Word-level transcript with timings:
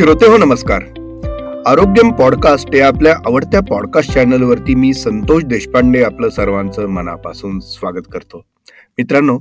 श्रोते 0.00 0.26
हो 0.26 0.36
नमस्कार. 0.36 0.82
आरोग्यम 1.66 2.12
पॉडकास्ट 2.12 2.74
या 2.74 2.88
आपल्या 2.88 3.16
आवडत्या 3.26 3.60
पॉडकास्ट 3.60 4.10
चॅनलवरती 4.10 4.74
मी 4.74 4.94
संतोष 4.94 5.44
देशपांडे 5.44 6.02
आपलं 6.02 6.28
सर्वांचं 6.28 6.86
मनापासून 6.86 7.60
स्वागत 7.60 8.06
करतो. 8.12 8.44
मित्रांनो 8.98 9.38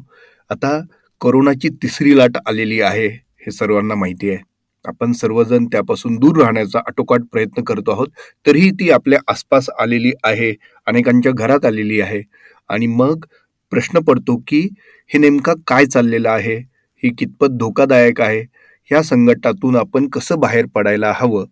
आता 0.50 0.82
कोरोनाची 1.20 1.70
तिसरी 1.70 2.18
लाट 2.18 2.38
आलेली 2.46 2.82
आहे 2.82 3.08
हे 3.08 3.52
सर्वांना 3.52 3.96
माहिती 3.96 4.30
आहे. 4.30 4.38
आपण 4.86 5.12
सर्वजण 5.12 5.66
त्यापासून 5.66 6.16
दूर 6.16 6.38
राहण्याचा 6.38 6.80
आटोकाट 6.80 7.20
प्रयत्न 7.32 7.64
करतो 7.64 7.92
आहोत 7.92 8.08
तरीही 8.48 8.72
ती 8.72 8.92
आपल्या 8.92 9.20
आसपास 9.28 9.70
आलेली 9.80 10.12
आहे 10.24 10.56
अनेकांच्या 10.86 11.32
घरात 11.32 11.66
आलेली 11.66 12.02
आहे. 12.02 12.22
आणि 12.70 12.88
मग 12.88 13.26
प्रश्न 13.72 14.00
पडतो 14.00 14.44
की 14.48 14.68
हे 15.08 15.18
नेमका 15.18 15.54
काय 15.68 15.86
चाललेलं 15.86 16.30
आहे 16.30 16.70
ही 17.04 17.14
कितपत 17.16 17.48
धोकादायक 17.48 18.22
आहे 18.22 18.59
ह्या 18.92 19.04
संकटातून 19.04 19.76
आपण 19.76 20.08
कसं 20.08 20.40
बाहेर 20.40 20.66
पडायला 20.66 21.14
हवं? 21.16 21.46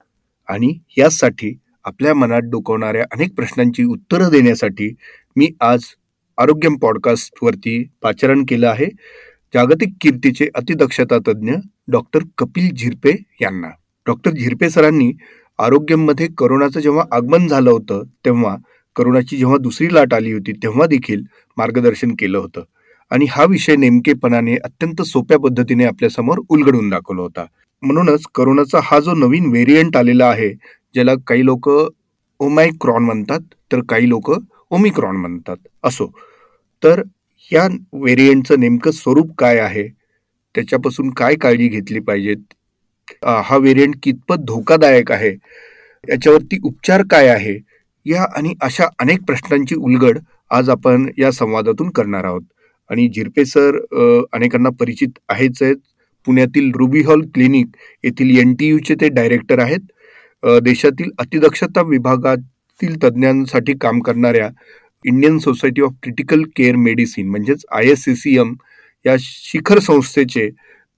आणि 0.47 0.79
यासाठी 0.97 1.57
आपल्या 1.83 2.13
मनात 2.13 2.41
डोकवणाऱ्या 2.43 3.03
अनेक 3.11 3.35
प्रश्नांची 3.35 3.83
उत्तरं 3.83 4.31
देण्यासाठी 4.31 4.93
मी 5.35 5.49
आज 5.61 5.83
आरोग्यम 6.37 6.75
पॉडकास्टवरती 6.75 7.87
पाचारण 8.01 8.43
केलं 8.47 8.67
आहे. 8.67 8.85
जागतिक 9.53 9.89
कीर्तीचे 10.01 10.47
अतिदक्षता 10.55 11.17
तज्ज्ञ 11.17 11.53
डॉक्टर 11.87 12.19
कपिल 12.37 12.73
झिरपे 12.75 13.23
यांना. 13.41 13.67
डॉक्टर 14.05 14.31
झिरपे 14.31 14.69
सरांनी 14.69 15.11
आरोग्यमध्ये 15.59 16.27
करोनाचं 16.37 16.79
जेव्हा 16.79 17.03
आगमन 17.11 17.47
झालं 17.47 17.69
होतं 17.71 18.03
तेव्हा 18.25 18.57
करोनाची 18.95 19.37
जेव्हा 19.37 19.57
दुसरी 19.57 19.93
लाट 19.93 20.13
आली 20.13 20.31
होती 20.33 20.51
तेव्हा 20.51 20.87
देखील 20.87 21.21
मार्गदर्शन 21.57 22.11
केलं 22.19 22.37
होतं. 22.37 22.61
आणि 23.11 23.25
हा 23.29 23.45
विषय 23.45 23.75
नेमकेपणाने 23.75 24.55
अत्यंत 24.55 25.01
सोप्या 25.01 25.37
पद्धतीने 25.39 25.85
आपल्यासमोर 25.85 26.39
उलगडून 26.49 26.89
दाखवला 26.89 27.21
होता. 27.21 27.45
म्हणूनच 27.83 28.23
करोनाचा 28.35 28.79
हा 28.83 28.99
जो 28.99 29.13
नवीन 29.13 29.45
व्हेरियंट 29.45 29.97
आलेला 29.97 30.25
आहे 30.25 30.49
ज्याला 30.93 31.13
काही 31.27 31.45
लोक 31.45 31.69
ओमायक्रॉन 32.39 33.03
म्हणतात 33.03 33.39
तर 33.71 33.79
काही 33.89 34.09
लोक 34.09 34.31
ओमिक्रॉन 34.71 35.15
म्हणतात. 35.15 35.57
असो. 35.83 36.11
तर 36.83 37.01
या 37.51 37.67
व्हेरियंटचं 37.93 38.59
नेमकं 38.59 38.91
स्वरूप 38.91 39.31
काय 39.37 39.59
आहे? 39.59 39.87
त्याच्यापासून 40.55 41.09
काय 41.09 41.35
काळजी 41.35 41.67
घेतली 41.67 41.99
पाहिजेत? 41.99 42.37
हा 43.25 43.57
व्हेरियंट 43.57 43.95
कितपत 44.03 44.37
धोकादायक 44.37 45.11
आहे? 45.11 45.29
याच्यावरती 46.09 46.59
उपचार 46.63 47.03
काय 47.11 47.27
आहे? 47.27 47.57
या 48.05 48.25
आणि 48.37 48.53
अशा 48.61 48.85
अनेक 48.99 49.23
प्रश्नांची 49.23 49.75
उलगड 49.75 50.19
आज 50.51 50.69
आपण 50.69 51.09
या 51.17 51.31
संवादातून 51.31 51.89
करणार 51.89 52.23
आहोत. 52.23 52.41
आणि 52.89 53.07
झिरपे 53.15 53.45
सर 53.45 53.77
अनेकांना 54.33 54.69
परिचित 54.79 55.19
आहेच 55.29 55.61
आहेत. 55.61 55.75
पुण्यातील 56.27 56.71
रुबी 56.75 57.01
हॉल 57.03 57.21
क्लिनिक 57.33 57.67
येथील 58.03 58.37
एन 58.39 58.53
टी 58.59 58.67
यूचे 58.67 58.95
ते 59.01 59.09
डायरेक्टर 59.09 59.59
आहेत. 59.59 59.79
देशातील 60.63 61.09
अतिदक्षता 61.19 61.81
विभागातील 61.87 62.95
तज्ज्ञांसाठी 63.03 63.73
काम 63.81 63.99
करणाऱ्या 64.01 64.49
Indian 65.05 65.37
Society 65.39 65.81
of 65.81 65.93
Critical 66.03 66.43
Care 66.55 66.75
Medicine 66.75 67.29
म्हणजेच 67.29 67.65
I 67.75 67.89
S 67.91 68.03
C 68.03 68.15
C 68.15 68.35
M 68.39 68.53
या 69.05 69.15
शिखर 69.19 69.79
संस्थेचे 69.79 70.49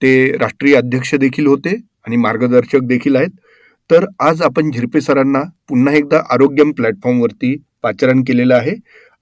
ते 0.01 0.11
राष्ट्रीय 0.37 0.75
अध्यक्ष 0.75 1.13
देखील 1.15 1.47
होते 1.47 1.75
आणि 2.05 2.17
मार्गदर्शक 2.17 2.83
देखील 2.87 3.15
आहेत. 3.15 3.29
तर 3.89 4.05
आज 4.19 4.41
आपण 4.41 4.71
झिरपे 4.71 5.01
सरांना 5.01 5.41
पुन्हा 5.69 5.93
एकदा 5.95 6.21
आरोग्यम 6.33 6.71
प्लॅटफॉर्मवरती 6.71 7.55
पाचारण 7.83 8.21
केलेलं 8.27 8.55
आहे. 8.55 8.75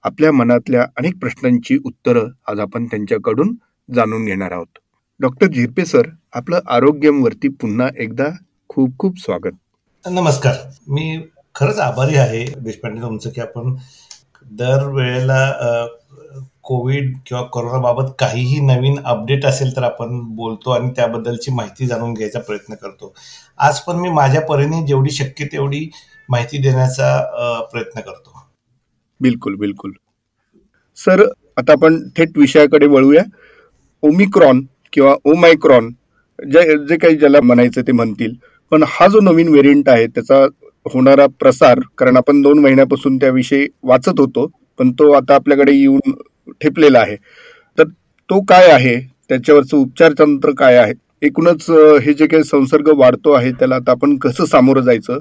आपल्या 0.04 0.30
मनातल्या 0.32 0.82
अनेक 0.96 1.18
प्रश्नांची 1.20 1.76
उत्तरं 1.84 2.28
आज 2.48 2.60
आपण 2.60 2.84
त्यांच्याकडून 2.86 3.54
जाणून 3.88 4.24
घेणार 4.24 4.52
आहोत. 4.52 4.78
डॉक्टर 5.20 5.46
झिरपे 5.46 5.84
सर 5.84 6.08
आपलं 6.32 6.60
आरोग्यमवरती 6.66 7.48
पुन्हा 7.60 7.88
एकदा 7.98 8.28
खूप 8.68 8.98
खूप 8.98 9.18
स्वागत. 9.18 9.56
नमस्कार. 10.04 10.54
मी 10.88 11.20
खरंच 11.54 11.78
आभारी 11.78 12.16
आहे 12.16 12.44
देशपांडे 12.56 13.00
तुमचं 13.00 13.30
की 13.30 13.40
आपण 13.40 13.74
दर 14.50 14.86
वेळेला 14.86 15.86
कोविड 16.62 17.12
किंवा 17.26 17.42
कोरोनाबाबत 17.42 18.10
काहीही 18.18 18.60
नवीन 18.60 18.98
अपडेट 19.04 19.44
असेल 19.46 19.76
तर 19.76 19.82
आपण 19.82 20.18
बोलतो 20.36 20.70
आणि 20.70 20.90
त्याबद्दलची 20.96 21.52
माहिती 21.52 21.86
जाणून 21.86 22.14
घ्यायचा 22.14 22.40
प्रयत्न 22.40 22.74
करतो. 22.74 23.14
आज 23.58 23.80
पण 23.80 23.96
मी 23.96 24.08
माझ्या 24.10 24.40
परीने 24.40 24.86
जेवढी 24.86 25.10
शक्य 25.10 25.44
तेवढी 25.44 25.88
माहिती 26.28 26.58
देण्याचा 26.58 27.66
प्रयत्न 27.72 28.00
करतो. 28.00 28.27
बिलकुल 29.20 29.56
बिलकुल. 29.56 29.92
सर 30.96 31.22
आता 31.58 31.72
आपण 31.72 31.98
थेट 32.18 32.38
विषयाकडे 32.38 32.86
वळूया. 32.86 33.22
ओमिक्रॉन 34.02 34.60
किंवा 34.92 35.14
ओमायक्रॉन 35.24 35.88
जे 36.38 36.62
जे 36.88 36.96
काही 36.96 37.16
ज्याला 37.18 37.40
म्हणायचं 37.42 37.82
ते 37.86 37.92
म्हणतील. 37.92 38.34
पण 38.72 38.82
हा 38.88 39.06
जो 39.08 39.20
नवीन 39.20 39.48
व्हेरियंट 39.48 39.88
आहे 39.88 40.06
त्याचा 40.06 40.44
होणारा 40.86 41.26
प्रसार 41.40 41.80
कारण 41.98 42.16
आपण 42.16 42.42
दोन 42.42 42.58
महिन्यापासून 42.58 43.16
त्याविषयी 43.18 43.66
वाचत 43.82 44.20
होतो 44.20 44.46
पण 44.78 44.90
तो 44.98 45.10
आता 45.12 45.34
आपल्याकडे 45.34 45.72
येऊन 45.72 46.12
ठेपलेला 46.60 46.98
आहे. 47.00 47.16
तर 47.78 47.84
तो 48.28 48.40
काय 48.48 48.70
आहे? 48.70 48.96
त्याच्यावरचं 49.28 49.76
उपचार 49.76 50.12
तंत्र 50.18 50.50
काय 50.58 50.76
आहे? 50.76 50.92
एकूणच 51.22 51.66
हे 52.04 52.12
जे 52.14 52.26
काही 52.26 52.44
संसर्ग 52.44 52.88
वाढतो 52.96 53.32
आहे 53.32 53.50
त्याला 53.52 53.76
आता 53.76 53.90
आपण 53.92 54.16
कसं 54.18 54.44
सामोरं 54.46 54.80
जायचं? 54.82 55.18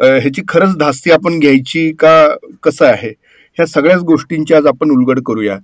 ह्याची 0.00 0.42
खरंच 0.48 0.76
धास्ती 0.78 1.10
आपण 1.10 1.38
घ्यायची 1.40 1.90
का 1.98 2.28
कसं 2.62 2.86
आहे? 2.86 3.12
ह्या 3.56 3.66
सगळ्याच 3.66 4.00
गोष्टींची 4.04 4.54
आज 4.54 4.66
आपण 4.66 4.90
उलगड 4.90 5.20
करूया. 5.26 5.58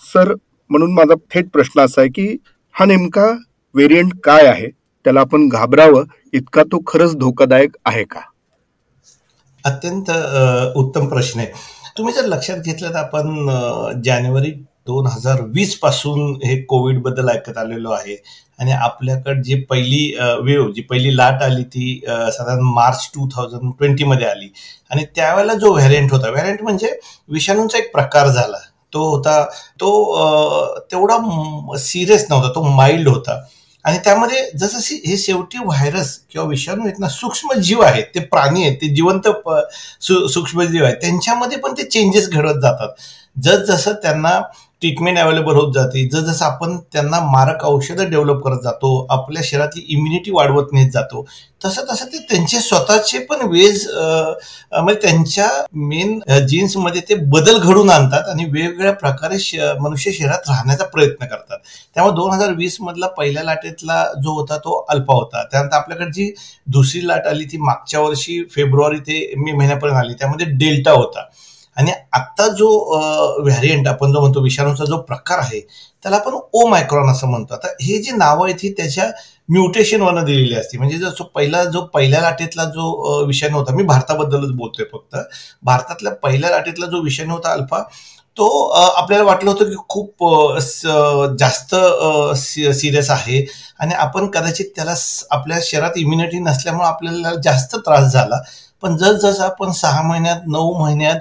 सर 0.00 0.34
म्हणून 0.70 0.92
माझा 0.94 1.14
थेट 1.34 1.48
प्रश्न 1.52 1.80
असा 1.80 2.00
आहे 2.00 2.10
की 2.10 2.36
हा 2.74 2.84
नेमका 2.84 3.26
व्हेरियंट 3.74 4.12
काय 4.24 4.46
आहे? 4.46 4.68
त्याला 5.04 5.20
आपण 5.20 5.48
घाबरावं 5.48 6.04
इतका 6.34 6.62
तो 6.72 6.82
खरंच 6.86 7.16
धोकादायक 7.18 7.76
आहे 7.86 8.04
का? 8.04 8.20
अत्यंत 9.64 10.10
उत्तम 10.76 11.06
प्रश्न 11.08 11.40
आहे. 11.40 11.52
तुम्ही 11.98 12.14
जर 12.14 12.26
लक्षात 12.26 12.56
घेतलं 12.58 12.90
तर 12.90 12.96
आपण 12.96 14.02
जानेवारी 14.04 14.50
दोन 14.90 15.06
हजार 15.06 15.40
वीसपासून 15.54 16.34
हे 16.44 16.60
कोविडबद्दल 16.68 17.28
ऐकत 17.28 17.58
आलेलो 17.58 17.90
आहे. 17.90 18.16
आणि 18.58 18.72
आपल्याकडे 18.72 19.42
जी 19.42 19.54
पहिली 19.70 20.02
वेव 20.44 20.70
जी 20.72 20.82
पहिली 20.90 21.16
लाट 21.16 21.42
आली 21.42 21.62
ती 21.74 22.00
साधारण 22.06 22.62
मार्च 22.74 23.08
टू 23.14 23.28
थाउजंड 23.34 23.72
ट्वेंटी 23.78 24.04
मध्ये 24.04 24.26
आली. 24.28 24.48
आणि 24.90 25.04
त्यावेळेला 25.16 25.54
जो 25.54 25.72
व्हॅरियंट 25.74 26.12
होता 26.12 26.30
व्हॅरियंट 26.30 26.62
म्हणजे 26.62 26.98
विषाणूचा 27.28 27.78
एक 27.78 27.92
प्रकार 27.92 28.28
झाला. 28.28 28.58
तो 28.92 29.08
होता 29.10 29.42
तो 29.80 29.90
तेवढा 30.90 31.16
सिरियस 31.78 32.26
नव्हता 32.30 32.48
तो 32.54 32.62
माइल्ड 32.76 33.08
होता. 33.08 33.40
आणि 33.84 33.98
त्यामध्ये 34.04 34.38
जसं 34.58 34.78
हे 35.06 35.16
शेवटी 35.16 35.58
व्हायरस 35.64 36.16
किंवा 36.30 36.46
विषाणू 36.48 36.84
आहेत 36.84 36.98
ना 37.00 37.08
सूक्ष्म 37.08 37.52
जीव 37.60 37.80
आहेत 37.82 38.04
ते 38.14 38.20
प्राणी 38.32 38.64
आहेत 38.64 38.76
ते 38.80 38.88
जिवंत 38.94 39.28
सूक्ष्म 40.02 40.62
जीव 40.62 40.84
आहेत 40.84 40.96
त्यांच्यामध्ये 41.02 41.58
पण 41.58 41.72
ते 41.78 41.84
चेंजेस 41.84 42.28
घडत 42.28 42.60
जातात. 42.62 42.88
जसजसं 43.36 43.92
त्यांना 44.02 44.40
ट्रीटमेंट 44.82 45.18
अवेलेबल 45.18 45.54
होत 45.56 45.72
जाते 45.74 46.06
जसजसं 46.08 46.44
आपण 46.44 46.76
त्यांना 46.92 47.18
मारक 47.22 47.64
औषधं 47.66 48.10
डेव्हलप 48.10 48.42
करत 48.44 48.60
जातो 48.64 49.06
आपल्या 49.10 49.42
शरीरातली 49.44 49.82
इम्युनिटी 49.88 50.30
वाढवत 50.30 50.72
नेत 50.72 50.90
जातो 50.92 51.24
तसं 51.64 51.84
तसं 51.90 52.06
ते 52.12 52.18
त्यांचे 52.28 52.60
स्वतःचे 52.60 53.18
पण 53.24 53.42
वेज 53.50 53.86
म्हणजे 53.88 54.94
त्यांच्या 55.02 55.48
मेन 55.90 56.18
जीन्समध्ये 56.48 57.00
ते 57.08 57.14
बदल 57.34 57.58
घडून 57.58 57.90
आणतात 57.90 58.28
आणि 58.28 58.44
वेगवेगळ्या 58.44 58.92
प्रकारे 58.92 59.36
मनुष्य 59.80 60.12
शरीरात 60.12 60.48
राहण्याचा 60.48 60.84
प्रयत्न 60.84 61.26
करतात. 61.26 61.58
त्यामुळे 61.96 62.14
दोन 62.16 62.32
हजार 62.32 62.52
वीस 62.56 62.76
मधला 62.80 63.06
पहिल्या 63.18 63.42
लाटेतला 63.44 64.04
जो 64.22 64.34
होता 64.34 64.56
तो 64.58 64.84
अल्पा 64.90 65.14
होता. 65.14 65.44
त्यानंतर 65.44 65.76
आपल्याकडे 65.76 66.10
जी 66.12 66.30
दुसरी 66.72 67.06
लाट 67.08 67.26
आली 67.26 67.44
ती 67.52 67.58
मागच्या 67.58 68.00
वर्षी 68.00 68.42
फेब्रुवारी 68.54 68.98
ते 69.06 69.22
मे 69.36 69.52
महिन्यापर्यंत 69.52 69.98
आली 69.98 70.14
त्यामध्ये 70.14 70.46
डेल्टा 70.58 70.92
होता. 70.92 71.28
आणि 71.80 71.92
आत्ता 72.12 72.46
जो 72.56 72.68
व्हॅरियंट 73.42 73.88
आपण 73.88 74.12
जो 74.12 74.20
म्हणतो 74.20 74.42
विषाणूचा 74.42 74.84
जो 74.84 74.96
प्रकार 75.02 75.38
आहे 75.38 75.60
त्याला 75.60 76.16
आपण 76.16 76.34
ओ 76.52 76.66
मायक्रॉन 76.68 77.10
असं 77.10 77.28
म्हणतो. 77.30 77.54
आता 77.54 77.68
हे 77.82 77.98
जे 78.02 78.16
नावं 78.16 78.46
आहेत 78.46 78.58
ही 78.62 78.72
त्याच्या 78.76 79.10
म्युटेशनवरनं 79.48 80.24
दिलेली 80.24 80.54
असते. 80.56 80.78
म्हणजे 80.78 80.96
जो 80.98 81.24
पहिला 81.34 81.64
जो 81.64 81.80
पहिल्या 81.94 82.20
लाटेतला 82.20 82.64
जो 82.66 83.24
विषाणू 83.26 83.58
होता 83.58 83.74
मी 83.74 83.82
भारताबद्दलच 83.84 84.50
बोलतोय 84.56 84.84
फक्त. 84.92 85.16
भारतातल्या 85.62 86.12
पहिल्या 86.22 86.50
लाटेतला 86.50 86.86
जो 86.86 87.02
विषाणू 87.04 87.34
होता 87.34 87.52
अल्फा 87.52 87.82
तो 88.36 88.46
आपल्याला 88.70 89.24
वाटलं 89.24 89.50
होतं 89.50 89.70
की 89.70 89.76
खूप 89.88 90.24
जास्त 91.38 91.74
सिरियस 92.36 93.10
आहे. 93.10 93.44
आणि 93.80 93.94
आपण 93.94 94.26
कदाचित 94.30 94.66
त्याला 94.76 94.94
आपल्या 95.30 95.58
शरीरात 95.62 95.98
इम्युनिटी 95.98 96.38
नसल्यामुळे 96.40 96.88
आपल्याला 96.88 97.34
जास्त 97.44 97.76
त्रास 97.76 98.12
झाला. 98.12 98.40
पण 98.82 98.96
जसजसं 98.96 99.44
आपण 99.44 99.70
सहा 99.72 100.02
महिन्यात 100.02 100.46
नऊ 100.48 100.72
महिन्यात 100.78 101.16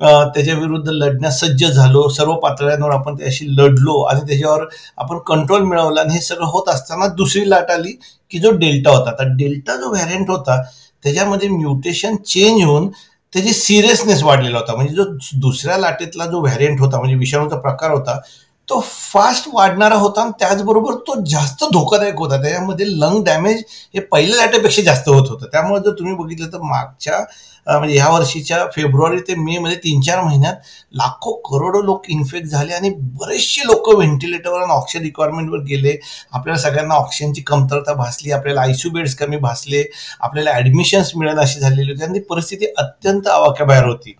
त्याच्या 0.00 0.54
विरुद्ध 0.54 0.88
लढण्यास 0.88 1.38
सज्ज 1.40 1.64
झालो 1.64 2.08
सर्व 2.08 2.34
पातळ्यांवर 2.40 2.90
आपण 2.94 3.14
त्याशी 3.18 3.46
लढलो 3.56 4.00
आणि 4.02 4.20
त्याच्यावर 4.28 4.64
आपण 4.98 5.18
कंट्रोल 5.26 5.62
मिळवला 5.62 6.00
आणि 6.00 6.14
हे 6.14 6.20
सगळं 6.20 6.46
होत 6.46 6.68
असताना 6.68 7.06
दुसरी 7.16 7.48
लाट 7.50 7.70
आली 7.70 7.92
की 8.32 8.38
जो 8.38 8.50
डेल्टा 8.58 8.90
होता. 8.90 9.12
तर 9.12 9.34
डेल्टा 9.36 9.76
जो 9.76 9.90
व्हॅरियंट 9.90 10.30
होता 10.30 10.62
त्याच्यामध्ये 11.04 11.48
म्युटेशन 11.48 12.16
चेंज 12.26 12.62
होऊन 12.64 12.88
त्याची 13.32 13.52
सिरियसनेस 13.52 14.22
वाढलेला 14.22 14.58
होता. 14.58 14.74
म्हणजे 14.74 14.94
जो 14.94 15.04
दुसऱ्या 15.40 15.76
लाटेतला 15.78 16.26
जो 16.26 16.40
व्हॅरियंट 16.40 16.80
होता 16.80 16.98
म्हणजे 16.98 17.16
विषाणूचा 17.16 17.56
प्रकार 17.58 17.90
होता 17.90 18.18
तो 18.68 18.78
फास्ट 18.80 19.48
वाढणारा 19.52 19.94
होता 19.96 20.20
आणि 20.22 20.30
त्याचबरोबर 20.40 20.94
तो 21.06 21.14
जास्त 21.30 21.64
धोकादायक 21.72 22.18
होता. 22.18 22.36
त्याच्यामध्ये 22.42 22.86
लंग 23.00 23.22
डॅमेज 23.24 23.62
हे 23.94 24.00
पहिल्या 24.02 24.36
लाटेपेक्षा 24.36 24.82
जास्त 24.82 25.08
होत 25.08 25.28
होतं. 25.30 25.46
त्यामुळे 25.52 25.80
जर 25.84 25.98
तुम्ही 25.98 26.14
बघितलं 26.14 26.52
तर 26.52 26.60
मागच्या 26.62 27.18
म्हणजे 27.66 27.94
ह्या 27.94 28.08
वर्षीच्या 28.10 28.64
फेब्रुवारी 28.74 29.18
ते 29.28 29.34
मे 29.34 29.58
मध्ये 29.58 29.76
तीन 29.84 30.00
चार 30.00 30.20
महिन्यात 30.22 30.54
लाखो 30.94 31.32
करोडो 31.48 31.82
लोक 31.82 32.08
इन्फेक्ट 32.10 32.46
झाले 32.46 32.72
आणि 32.74 32.90
बरेचसे 33.20 33.66
लोक 33.66 33.88
व्हेंटिलेटरवर 33.88 34.62
आणि 34.62 34.72
ऑक्सिजन 34.72 35.04
रिक्वायरमेंटवर 35.04 35.58
गेले. 35.68 35.96
आपल्याला 36.32 36.60
सगळ्यांना 36.62 36.94
ऑक्सिजनची 36.94 37.42
कमतरता 37.42 37.92
भासली 37.94 38.32
आपल्याला 38.32 38.60
आयसीयू 38.62 38.92
बेड्स 38.94 39.14
कमी 39.16 39.36
भासले 39.38 39.84
आपल्याला 40.20 40.50
ॲडमिशन्स 40.52 41.12
मिळणं 41.16 41.40
अशी 41.42 41.60
झालेली 41.60 41.90
होती 41.90 42.04
आणि 42.04 42.20
परिस्थिती 42.30 42.66
अत्यंत 42.78 43.28
आवाक्याबाहेर 43.28 43.84
होती. 43.84 44.16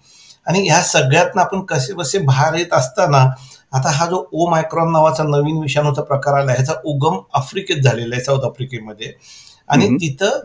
आणि 0.47 0.67
ह्या 0.69 0.81
सगळ्यातनं 0.83 1.41
आपण 1.43 1.61
कसे 1.65 1.93
बसे 1.95 2.19
बाहेर 2.21 2.55
येत 2.55 2.73
असताना 2.75 3.25
आता 3.75 3.91
हा 3.95 4.07
जो 4.07 4.25
ओ 4.33 4.49
मायक्रॉन 4.51 4.93
नावाचा 4.93 5.23
नवीन 5.25 5.61
विषाणूचा 5.63 6.03
प्रकार 6.03 6.35
आला 6.41 6.53
ह्याचा 6.53 6.75
उगम 6.87 7.19
आफ्रिकेत 7.37 7.83
झालेला 7.83 8.15
आहे 8.15 8.25
साऊथ 8.25 8.45
आफ्रिकेमध्ये. 8.45 9.13
आणि 9.69 9.89
तिथं 10.01 10.41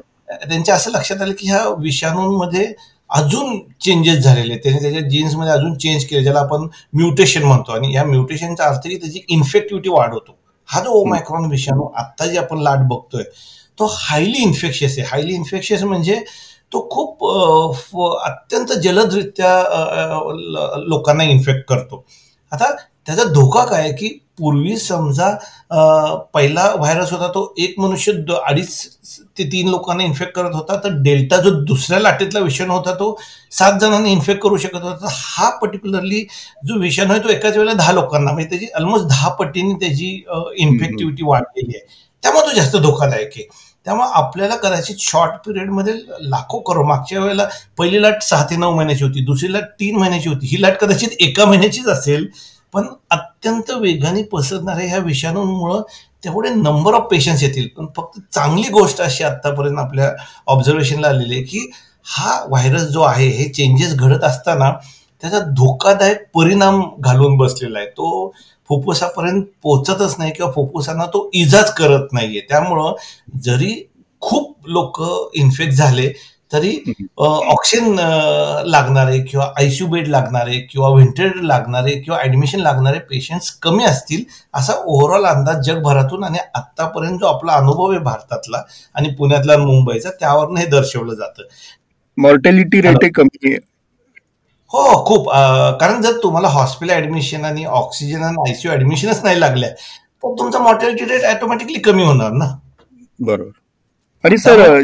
त्यांच्या 0.50 0.76
असं 0.76 0.92
लक्षात 0.92 1.22
आलं 1.22 1.34
की 1.40 1.48
ह्या 1.50 1.64
विषाणूंमध्ये 1.80 2.66
अजून 3.10 3.60
चेंजेस 3.82 4.18
झालेले 4.18 4.56
त्याने 4.64 4.82
त्याच्या 4.82 5.02
जीन्समध्ये 5.10 5.54
अजून 5.54 5.78
चेंज 5.78 6.04
केले 6.06 6.22
ज्याला 6.24 6.40
आपण 6.40 6.68
म्युटेशन 6.94 7.44
म्हणतो. 7.44 7.72
आणि 7.72 7.94
या 7.96 8.04
म्युटेशनचा 8.06 8.64
अर्थ 8.64 8.88
की 8.88 8.98
त्याची 8.98 9.22
इन्फेक्टिव्हिटी 9.30 9.90
वाढवतो. 9.90 10.36
हा 10.70 10.82
जो 10.84 10.92
ओमायक्रॉन 11.02 11.46
विषाणू 11.52 11.88
आत्ता 11.98 12.26
जे 12.26 12.38
आपण 12.38 12.62
लाट 12.64 12.80
बघतोय 12.90 13.24
तो 13.80 13.86
हायली 13.94 14.42
इन्फेक्शियस 14.44 14.98
आहे. 14.98 15.08
हायली 15.12 15.34
इन्फेक्शियस 15.36 15.84
म्हणजे 15.84 16.20
तो 16.72 16.88
खूप 16.92 17.26
अत्यंत 18.26 18.74
जलदरित्या 18.84 19.54
लोकांना 20.88 21.24
इन्फेक्ट 21.24 21.68
करतो. 21.70 22.04
आता 22.52 22.66
त्याचा 23.10 23.24
धोका 23.34 23.64
काय 23.66 23.92
की 23.92 24.08
पूर्वी 24.40 24.76
समजा 24.78 25.30
पहिला 26.34 26.68
व्हायरस 26.74 27.12
होता 27.12 27.28
तो 27.28 27.42
एक 27.60 27.74
मनुष्य 27.80 28.12
अडीच 28.48 28.74
ते 29.38 29.44
तीन 29.52 29.70
लोकांना 29.70 30.04
इन्फेक्ट 30.04 30.34
करत 30.36 30.56
होता 30.56 30.76
तर 30.84 30.90
डेल्टा 31.04 31.38
जो 31.42 31.50
दुसऱ्या 31.68 32.00
लाटेतला 32.00 32.40
विषाणू 32.40 32.74
होता 32.74 32.94
तो 32.96 33.18
सात 33.52 33.80
जणांना 33.82 34.10
इन्फेक्ट 34.10 34.42
करू 34.42 34.58
शकत 34.58 34.84
होता. 34.84 35.08
हा 35.12 35.50
पर्टिक्युलरली 35.62 36.22
जो 36.68 36.80
विषाणू 36.80 37.14
आहे 37.14 37.24
तो 37.24 37.30
एकाच 37.30 37.58
वेळेला 37.58 37.74
दहा 37.78 37.94
लोकांना 37.94 38.32
म्हणजे 38.32 38.50
त्याची 38.50 38.68
ऑलमोस्ट 38.78 39.06
दहा 39.08 39.30
पटीने 39.40 39.74
त्याची 39.80 40.10
इन्फेक्टिव्हिटी 40.58 41.24
वाढलेली 41.28 41.76
आहे. 41.76 41.86
त्यामुळे 42.24 42.48
तो 42.48 42.56
जास्त 42.56 42.78
धोकादायक 42.78 43.32
आहे. 43.36 43.48
त्यामुळे 43.86 44.10
आपल्याला 44.16 44.56
कदाचित 44.56 44.96
शॉर्ट 45.00 45.34
पिरियडमध्ये 45.46 45.94
लाखो 46.22 46.60
करो 46.70 46.84
मागच्या 46.88 47.20
वेळेला 47.20 47.48
पहिली 47.78 48.02
लाट 48.02 48.22
सहा 48.24 48.46
ते 48.50 48.56
नऊ 48.56 48.76
महिन्याची 48.76 49.04
होती 49.04 49.26
दुसरी 49.26 49.52
लाट 49.54 49.64
तीन 49.80 49.98
महिन्याची 49.98 50.30
होती. 50.30 50.48
ही 50.48 50.62
लाट 50.62 50.78
कदाचित 50.82 51.10
एका 51.20 51.46
महिन्याचीच 51.46 51.88
असेल 51.88 52.28
पण 52.74 52.88
अत्यंत 53.12 53.72
वेगाने 53.72 54.24
पसरणाऱ्या 54.24 54.88
ह्या 54.88 54.98
विषाणूंमुळं 55.00 55.82
तेवढे 56.24 56.50
नंबर 56.50 56.94
ऑफ 56.94 57.08
पेशंट्स 57.12 57.44
येतील. 57.44 57.68
पण 57.78 57.86
फक्त 57.98 58.20
चांगली 58.34 58.70
गोष्ट 58.72 59.02
अशी 59.02 59.24
आतापर्यंत 59.24 59.78
आपल्या 59.78 60.12
ऑब्झर्वेशनला 60.48 61.08
आलेली 61.08 61.34
आहे 61.34 61.44
की 61.44 61.70
हा 62.08 62.40
व्हायरस 62.50 62.82
जो 62.82 63.02
आहे 63.02 63.28
हे 63.28 63.48
चेंजेस 63.50 63.96
घडत 63.96 64.24
असताना 64.24 64.72
त्याचा 65.24 65.40
धोकादायक 65.40 66.24
परिणाम 66.34 66.82
घालून 67.00 67.38
बसलेला 67.38 67.80
आहे. 67.80 67.88
तो 67.88 68.32
फुफ्फुसापर्यंत 68.70 69.44
पोचतच 69.64 70.16
नाही 70.20 70.32
किंवा 70.32 70.52
फुफ्फुसांना 70.52 71.06
तो 71.06 71.30
इजाच 71.34 71.74
करत 71.74 72.14
नाहीये. 72.14 72.42
त्यामुळं 72.50 72.94
जरी 73.44 73.74
खूप 74.22 74.68
लोक 74.68 75.02
इन्फेक्ट 75.36 75.74
झाले 75.74 76.08
तरी 76.52 76.72
ऑक्सिजन 77.18 77.96
लागणारे 78.66 79.20
किंवा 79.22 79.46
आयसीयू 79.58 79.88
बेड 79.88 80.08
लागणारे 80.08 80.60
किंवा 80.72 80.90
व्हेंटिलेटर 80.90 81.42
लागणारे 81.42 81.92
किंवा 81.92 82.20
ऍडमिशन 82.22 82.60
लागणारे 82.60 83.00
पेशंट्स 83.00 83.50
कमी 83.62 83.84
असतील 83.84 84.24
असा 84.54 84.74
ओव्हरऑल 84.76 85.26
अंदाज 85.26 85.66
जगभरातून 85.66 86.24
आणि 86.24 86.38
आतापर्यंत 86.56 87.20
जो 87.20 87.26
आपला 87.26 87.54
अनुभव 87.54 87.90
आहे 87.92 88.00
भारतातला 88.00 88.62
आणि 88.96 89.10
पुण्यातला 89.16 89.58
मुंबईचा 89.58 90.10
त्यावरून 90.20 90.58
हे 90.58 90.66
दर्शवलं 90.66 91.14
जातं. 91.14 91.44
मॉर्टॅलिटी 92.18 92.82
रेट 92.82 93.12
कमी 93.16 93.56
हो 94.72 95.06
खूप. 95.06 95.30
कारण 95.80 96.02
जर 96.02 96.18
तुम्हाला 96.24 96.48
हॉस्पिटल 96.48 96.94
ऍडमिशन 96.94 97.46
आणि 97.46 97.66
ऑक्सिजन 97.66 98.24
आणि 98.24 98.50
आयसीयू 98.50 98.74
ऍडमिशनच 98.74 99.24
नाही 99.24 99.40
लागल्या 99.40 99.70
तर 99.70 100.34
तुमचा 100.40 100.60
मॉर्टॅलिटी 100.60 101.06
रेट 101.06 101.24
ऑटोमॅटिकली 101.26 101.80
कमी 101.82 102.04
होणार 102.04 102.32
ना? 102.32 102.46
बरोबर. 103.20 103.52
आणि 104.24 104.38
सर 104.38 104.82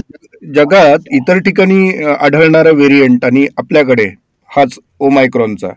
जगात 0.54 1.08
इतर 1.14 1.40
ठिकाणी 1.40 1.92
आढळणारा 2.20 2.72
व्हेरियंट 2.72 3.26
आणि 3.26 3.46
आपल्याकडे 3.58 4.06
हाच 4.50 4.78
ओमायक्रॉनचा 5.00 5.68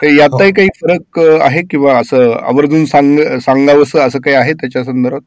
काही 0.00 0.18
यातही 0.18 0.46
हो. 0.46 0.52
काही 0.56 0.68
फरक 0.80 1.18
आहे 1.42 1.62
किंवा 1.70 1.98
असं 1.98 2.32
आवर्जून 2.42 2.84
सांग 2.86 3.18
सांगावंसं 3.40 3.98
असं 3.98 4.20
काही 4.20 4.36
आहे 4.36 4.52
त्याच्या 4.52 4.84
संदर्भात? 4.84 5.20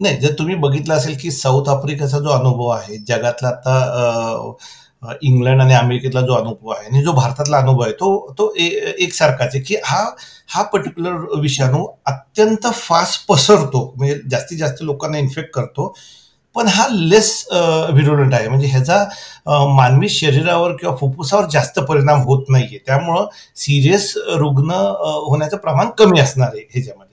नाही 0.00 0.16
जर 0.16 0.32
तुम्ही 0.38 0.54
बघितलं 0.54 0.94
असेल 0.94 1.16
की 1.22 1.30
साऊथ 1.30 1.68
आफ्रिकेचा 1.68 2.18
जो 2.18 2.28
अनुभव 2.28 2.68
आहे 2.68 2.96
जगातला 3.08 3.48
आता 3.48 5.16
इंग्लंड 5.22 5.60
आणि 5.60 5.74
अमेरिकेतला 5.74 6.20
जो 6.20 6.34
अनुभव 6.34 6.70
आहे 6.70 6.86
आणि 6.86 7.02
जो 7.04 7.12
भारतातला 7.12 7.58
अनुभव 7.58 7.82
आहे 7.82 7.92
तो 7.92 8.34
तो 8.38 8.52
एकसारखाच 8.56 9.54
आहे 9.54 9.60
की 9.64 9.76
हा 9.84 10.04
हा 10.48 10.62
पर्टिक्युलर 10.62 11.38
विषाणू 11.40 11.84
अत्यंत 12.06 12.66
फास्ट 12.74 13.26
पसरतो. 13.28 13.92
म्हणजे 13.96 14.18
जास्तीत 14.30 14.58
जास्त 14.58 14.82
लोकांना 14.82 15.18
इन्फेक्ट 15.18 15.50
करतो. 15.54 15.92
पण 16.56 16.66
हा 16.68 16.86
लेस 16.90 17.46
व्हिरुलंट 17.52 18.34
आहे. 18.34 18.48
म्हणजे 18.48 18.66
ह्याचा 18.66 19.04
मानवी 19.76 20.08
शरीरावर 20.08 20.72
किंवा 20.80 20.94
फुफ्फुसावर 20.96 21.44
जास्त 21.52 21.78
परिणाम 21.88 22.22
होत 22.22 22.44
नाहीये. 22.50 22.78
त्यामुळं 22.86 23.26
सिरियस 23.56 24.12
रुग्ण 24.38 24.70
होण्याचं 24.70 25.56
प्रमाण 25.56 25.88
कमी 25.98 26.20
असणार 26.20 26.48
आहे 26.54 26.62
ह्याच्यामध्ये. 26.62 27.08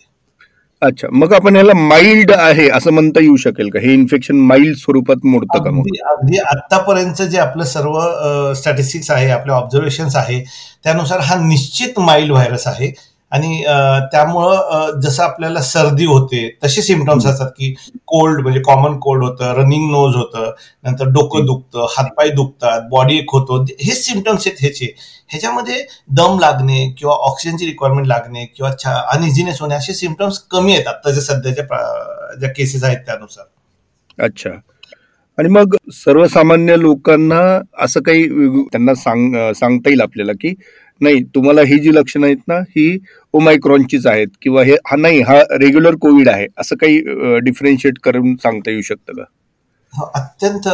अच्छा. 0.81 1.07
मग 1.11 1.33
आपण 1.33 1.55
याला 1.55 1.73
माइल्ड 1.75 2.31
आहे 2.31 2.67
असं 2.69 2.91
म्हणता 2.93 3.21
येऊ 3.21 3.35
शकेल 3.43 3.69
का? 3.69 3.79
हे 3.79 3.93
इन्फेक्शन 3.93 4.35
माइल्ड 4.47 4.75
स्वरूपात 4.77 5.25
मोडतं 5.25 5.63
का 5.63 5.69
अगदी 6.11 6.37
आतापर्यंत 6.39 7.21
जे 7.21 7.37
आपलं 7.39 7.63
सर्व 7.65 7.99
स्टॅटिस्टिक्स 8.55 9.11
आहे 9.11 9.29
आपले 9.31 9.51
ऑब्झर्वेशन 9.53 10.07
आहे 10.15 10.39
त्यानुसार 10.83 11.19
हा 11.19 11.35
निश्चित 11.47 11.99
माइल्ड 11.99 12.31
व्हायरस 12.31 12.67
आहे. 12.67 12.91
आणि 13.31 13.61
त्यामुळं 14.11 14.99
जसं 15.01 15.23
आपल्याला 15.23 15.61
सर्दी 15.61 16.05
होते 16.05 16.47
तसे 16.63 16.81
सिमटम्स 16.81 17.25
असतात 17.25 17.49
की 17.57 17.73
कोल्ड 18.07 18.41
म्हणजे 18.41 18.59
कॉमन 18.65 18.97
कोल्ड 18.99 19.23
होतं 19.23 19.53
रनिंग 19.55 19.89
नोज 19.91 20.15
होतं 20.15 20.51
नंतर 20.83 21.09
डोकं 21.13 21.45
दुखतं 21.45 21.85
हातपाय 21.97 22.29
दुखतात 22.29 22.87
बॉडी 22.91 23.17
एक 23.17 23.31
होतो. 23.31 23.61
हे 23.63 23.93
सिमटम्स 23.93 24.47
आहेत 24.47 24.57
ह्याचे. 24.61 24.93
ह्याच्यामध्ये 25.29 25.83
दम 26.17 26.39
लागणे 26.39 26.87
किंवा 26.97 27.15
ऑक्सिजनची 27.29 27.65
रिक्वायरमेंट 27.65 28.07
लागणे 28.07 28.45
किंवा 28.47 28.71
अनइझिनेस 29.13 29.61
होणे 29.61 29.75
असे 29.75 29.93
सिमटम्स 29.93 30.39
कमी 30.51 30.73
आहेत 30.73 30.87
आत्ताच्या 30.87 31.23
सध्याच्या 31.23 31.65
ज्या 32.39 32.49
केसेस 32.49 32.83
आहेत 32.83 32.97
त्यानुसार. 33.05 33.45
अच्छा. 34.19 34.49
आणि 35.37 35.49
मग 35.49 35.75
सर्वसामान्य 35.93 36.75
लोकांना 36.79 37.41
असं 37.83 38.01
काही 38.01 38.27
त्यांना 38.63 38.93
सांग 38.95 39.35
सांगता 39.55 39.89
येईल 39.89 40.01
आपल्याला 40.01 40.31
की 40.41 40.53
नाही 41.01 41.23
तुम्हाला 41.35 41.61
ही 41.61 41.79
जी 41.79 41.93
लक्षणं 41.95 42.25
आहेत 42.25 42.37
ना 42.47 42.57
ही 42.69 42.97
ओमायक्रॉनचीच 43.33 44.05
आहेत 44.07 44.27
किंवा 44.41 44.63
हे 44.63 44.75
हा 44.87 44.95
नाही 44.95 45.21
हा 45.21 45.39
रेग्युलर 45.51 45.95
कोविड 46.01 46.29
आहे 46.29 46.45
असं 46.57 46.75
काही 46.75 46.99
डिफरेन्शिएट 47.39 47.99
करून 48.03 48.35
सांगता 48.35 48.71
येऊ 48.71 48.81
शकतं 48.81 49.13
का? 49.13 49.23
अत्यंत 50.15 50.67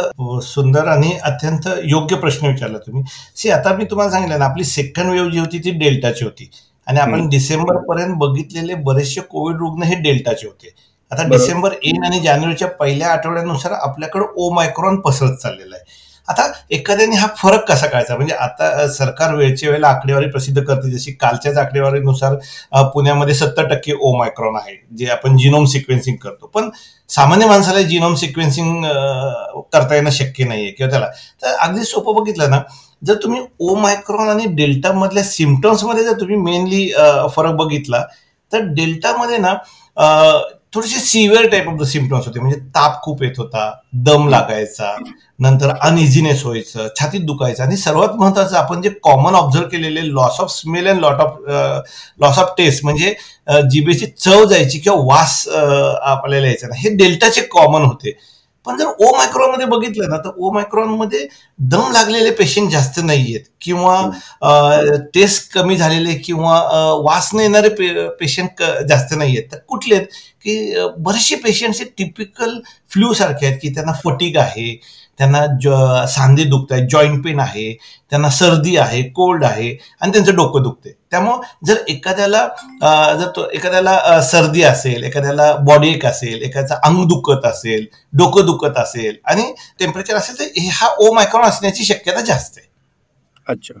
सुंदर 0.44 0.86
आणि 0.88 1.12
अत्यंत 1.24 1.68
योग्य 1.84 2.16
प्रश्न 2.16 2.46
विचारला 2.46 2.78
तुम्ही. 2.78 3.02
सी 3.36 3.50
आता 3.50 3.74
मी 3.76 3.84
तुम्हाला 3.84 4.10
सांगितलं 4.10 4.38
ना 4.38 4.44
आपली 4.44 4.64
सेकंड 4.64 5.10
वेव्ह 5.10 5.30
जी 5.30 5.38
होती 5.38 5.58
ती 5.58 5.70
डेल्टाची 5.78 6.24
होती. 6.24 6.50
आणि 6.86 6.98
आपण 7.00 7.28
डिसेंबर 7.28 7.76
पर्यंत 7.86 8.14
बघितलेले 8.18 8.74
बरेचसे 8.74 9.20
कोविड 9.20 9.56
रुग्ण 9.56 9.82
हे 9.82 9.94
डेल्टाचे 10.02 10.46
होते. 10.46 10.74
आता 11.12 11.22
डिसेंबर 11.28 11.72
एन 11.82 12.04
आणि 12.04 12.20
जानेवारीच्या 12.20 12.68
पहिल्या 12.68 13.08
आठवड्यानुसार 13.08 13.72
आपल्याकडे 13.72 14.24
ओ 14.36 14.50
मायक्रॉन 14.54 15.00
पसरत 15.00 15.36
चाललेला 15.36 15.76
आहे. 15.76 15.84
आता 16.28 16.42
एखाद्याने 16.72 17.16
हा 17.16 17.26
फरक 17.38 17.64
कसा 17.68 17.86
कळायचा 17.86 18.16
म्हणजे 18.16 18.34
आता 18.34 18.86
सरकार 18.88 19.34
वेळच्या 19.34 19.68
वेळेला 19.68 19.88
आकडेवारी 19.88 20.26
प्रसिद्ध 20.30 20.62
करते 20.62 20.90
जशी 20.90 21.12
कालच्याच 21.12 21.56
आकडेवारीनुसार 21.58 22.34
पुण्यामध्ये 22.94 23.34
सत्तर 23.34 23.66
टक्के 23.68 23.92
ओ 23.92 24.12
मायक्रॉन 24.18 24.56
आहे 24.56 24.76
जे 24.98 25.06
आपण 25.10 25.36
जिनोम 25.36 25.64
सिक्वेन्सिंग 25.64 26.16
करतो. 26.16 26.46
पण 26.46 26.70
सामान्य 27.10 27.46
माणसाला 27.46 27.82
जिनोम 27.82 28.14
सिक्वेन्सिंग 28.14 28.84
करता 29.72 29.94
येणं 29.94 30.10
शक्य 30.10 30.44
नाहीये 30.44 30.70
किंवा 30.70 30.90
त्याला. 30.90 31.06
तर 31.42 31.54
अगदी 31.58 31.84
सोपं 31.84 32.22
बघितलं 32.22 32.50
ना 32.50 32.60
जर 33.02 33.14
तुम्ही 33.22 33.40
ओ 33.60 33.74
मायक्रॉन 33.76 34.28
आणि 34.28 34.44
डेल्टा 34.56 34.92
मधल्या 34.92 35.24
सिमटम्समध्ये 35.24 36.04
जर 36.04 36.20
तुम्ही 36.20 36.36
मेनली 36.36 36.86
फरक 37.36 37.54
बघितला 37.56 38.02
तर 38.52 38.60
डेल्टामध्ये 38.74 39.38
ना 39.38 39.54
थोडेसे 40.74 41.00
severe 41.00 41.46
type 41.50 41.68
of 41.68 41.78
the 41.80 41.84
symptoms 41.86 42.26
होते. 42.26 42.40
म्हणजे 42.40 42.58
ताप 42.74 43.00
खूप 43.02 43.22
येत 43.22 43.38
होता 43.38 43.70
दम 44.06 44.28
लागायचा 44.28 44.94
नंतर 45.40 45.70
अनइझिनेस 45.82 46.44
व्हायचं 46.44 46.88
छातीत 47.00 47.20
दुखायचं. 47.26 47.62
आणि 47.62 47.76
सर्वात 47.76 48.14
महत्वाचं 48.18 48.56
आपण 48.56 48.82
जे 48.82 48.88
कॉमन 49.02 49.34
ऑब्झर्व 49.34 49.66
केलेले 49.68 50.06
loss 50.08 50.40
of 50.40 50.50
smell 50.50 50.88
and 50.88 51.00
lot 51.00 51.20
of 51.20 51.38
loss 52.20 52.38
of 52.38 52.54
taste 52.58 52.84
म्हणजे 52.84 53.14
जिबेची 53.70 54.06
चव 54.06 54.44
जायची 54.44 54.78
किंवा 54.78 54.98
वास 55.06 55.46
आपल्याला 55.48 56.46
यायचा 56.46 56.74
हे 56.76 56.96
डेल्टाचे 56.96 57.40
कॉमन 57.50 57.84
होते. 57.84 58.16
पण 58.66 58.76
जर 58.76 58.86
ओ 58.86 59.10
मायक्रॉनमध्ये 59.16 59.66
बघितलं 59.66 60.08
ना 60.10 60.16
तर 60.16 60.30
ओ 60.36 60.50
मायक्रॉनमध्ये 60.50 61.26
दम 61.58 61.90
लागलेले 61.92 62.30
पेशंट 62.34 62.70
जास्त 62.70 63.00
नाही 63.00 63.34
आहेत 63.34 63.46
किंवा 63.60 64.98
टेस्ट 65.14 65.52
कमी 65.52 65.76
झालेले 65.76 66.14
किंवा 66.14 66.60
वास 67.04 67.30
न 67.34 67.40
येणारे 67.40 67.68
पेशंट 68.18 68.62
जास्त 68.88 69.14
नाही 69.14 69.36
आहेत 69.36 69.52
तर 69.52 69.58
कुठले 69.68 69.94
आहेत 69.94 70.06
की 70.44 70.86
बरेचसे 70.98 71.36
पेशंट 71.36 71.74
हे 71.74 71.84
टिपिकल 71.98 72.58
फ्लू 72.90 73.12
सारखे 73.14 73.46
आहेत 73.46 73.58
की 73.62 73.74
त्यांना 73.74 73.92
फटीक 74.04 74.36
आहे 74.36 74.74
त्यांना 75.18 75.44
ज 75.62 75.68
सांधे 76.08 76.44
दुखत 76.44 76.72
आहेत 76.72 76.86
जॉईंट 76.90 77.22
पेन 77.24 77.40
आहे 77.40 77.72
त्यांना 78.12 78.30
सर्दी 78.30 78.76
आहे 78.76 79.02
कोल्ड 79.10 79.44
आहे 79.44 79.70
आणि 80.00 80.12
त्यांचं 80.12 80.34
डोकं 80.36 80.62
दुखते 80.62 80.90
त्यामुळं 81.10 81.40
जर 81.66 81.76
एखाद्याला 81.88 82.46
जर 83.14 83.26
तो 83.36 83.48
एखाद्याला 83.50 84.20
सर्दी 84.22 84.62
असेल 84.62 85.04
एखाद्याला 85.04 85.52
बॉडी 85.66 85.88
एक 85.88 86.06
असेल 86.06 86.42
एखाद्याचं 86.42 86.80
अंग 86.84 87.04
दुखत 87.08 87.46
असेल 87.46 87.86
डोकं 88.12 88.46
दुखत 88.46 88.78
असेल 88.78 89.16
आणि 89.24 89.52
टेम्परेचर 89.80 90.16
असेल 90.16 90.38
तर 90.38 90.68
हा 90.72 90.88
ओ 90.98 91.12
मायक्रॉन 91.14 91.44
असण्याची 91.44 91.84
शक्यता 91.84 92.20
जास्त 92.22 92.58
आहे. 92.58 92.66
अच्छा. 93.46 93.74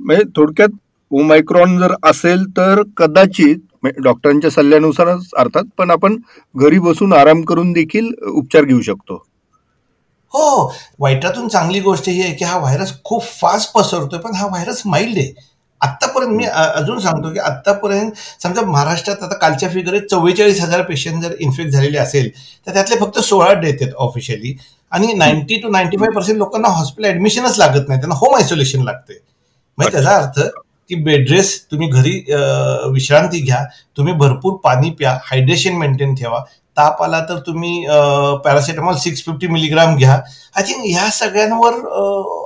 म्हणजे 0.00 0.24
थोडक्यात 0.36 0.68
ओ 1.10 1.22
मायक्रॉन 1.22 1.78
जर 1.78 1.94
असेल 2.02 2.44
तर 2.56 2.82
कदाचित 2.96 3.58
म्हणजे 3.82 4.02
डॉक्टरांच्या 4.02 4.50
सल्ल्यानुसारच 4.50 5.28
अर्थात 5.38 5.64
पण 5.78 5.90
आपण 5.90 6.16
घरी 6.54 6.78
बसून 6.80 7.12
आराम 7.12 7.42
करून 7.42 7.72
देखील 7.72 8.10
उपचार 8.28 8.64
घेऊ 8.64 8.80
शकतो. 8.82 9.22
हो 10.34 10.72
वाईटातून 10.98 11.48
चांगली 11.48 11.80
गोष्ट 11.80 12.08
ही 12.08 12.22
आहे 12.22 12.32
की 12.34 12.44
हा 12.44 12.58
व्हायरस 12.58 12.92
खूप 13.04 13.22
फास्ट 13.40 13.72
पसरतोय 13.74 14.18
पण 14.18 14.34
हा 14.36 14.46
व्हायरस 14.46 14.82
माइल्ड 14.86 15.18
आहे. 15.18 15.32
आत्तापर्यंत 15.80 16.32
मी 16.32 16.44
अजून 16.46 16.98
सांगतो 17.00 17.32
की 17.32 17.38
आत्तापर्यंत 17.38 18.12
समजा 18.40 18.62
महाराष्ट्रात 18.62 19.22
आता 19.22 19.36
कालच्या 19.38 19.68
फिगरे 19.68 20.00
चव्वेचाळीस 20.00 20.60
हजार 20.60 20.82
पेशंट 20.82 21.22
जर 21.22 21.34
इन्फेक्ट 21.40 21.70
झालेले 21.70 21.98
असेल 21.98 22.28
तर 22.66 22.72
त्यातले 22.74 22.96
फक्त 23.00 23.18
सोळा 23.20 23.52
डेथ 23.52 23.82
आहेत 23.82 23.92
ऑफिशियली 23.98 24.54
आणि 24.92 25.12
ninety 25.14 25.60
two 25.60 25.68
ninety 25.68 25.96
five 25.96 26.14
percent 26.14 26.38
लोकांना 26.38 26.68
हॉस्पिटल 26.68 27.08
ऍडमिशनच 27.08 27.58
लागत 27.58 27.88
नाही 27.88 28.00
त्यांना 28.00 28.14
होम 28.16 28.34
आयसोलेशन 28.36 28.82
लागते 28.84 29.18
म्हणजे 29.78 29.92
त्याचा 29.92 30.16
अर्थ 30.16 30.40
की 30.90 30.94
बेडरेस 31.04 31.60
तुम्ही 31.70 31.88
घरी 31.90 32.12
विश्रांती 32.92 33.40
घ्या 33.40 33.64
तुम्ही 33.96 34.12
भरपूर 34.14 34.56
पाणी 34.64 34.90
प्या 34.90 35.18
हायड्रेशन 35.22 35.74
मेंटेन 35.76 36.14
ठेवा 36.14 36.40
ताप 36.78 37.02
आला 37.02 37.20
तर 37.28 37.38
तुम्ही 37.46 37.84
पॅरासिटामॉल 38.44 38.96
सिक्स 38.98 39.24
फिफ्टी 39.24 39.46
मिलीग्राम 39.46 39.96
घ्या. 39.96 40.20
आय 40.56 40.62
थिंक 40.62 40.84
ह्या 40.84 41.08
सगळ्यांवर 41.12 41.74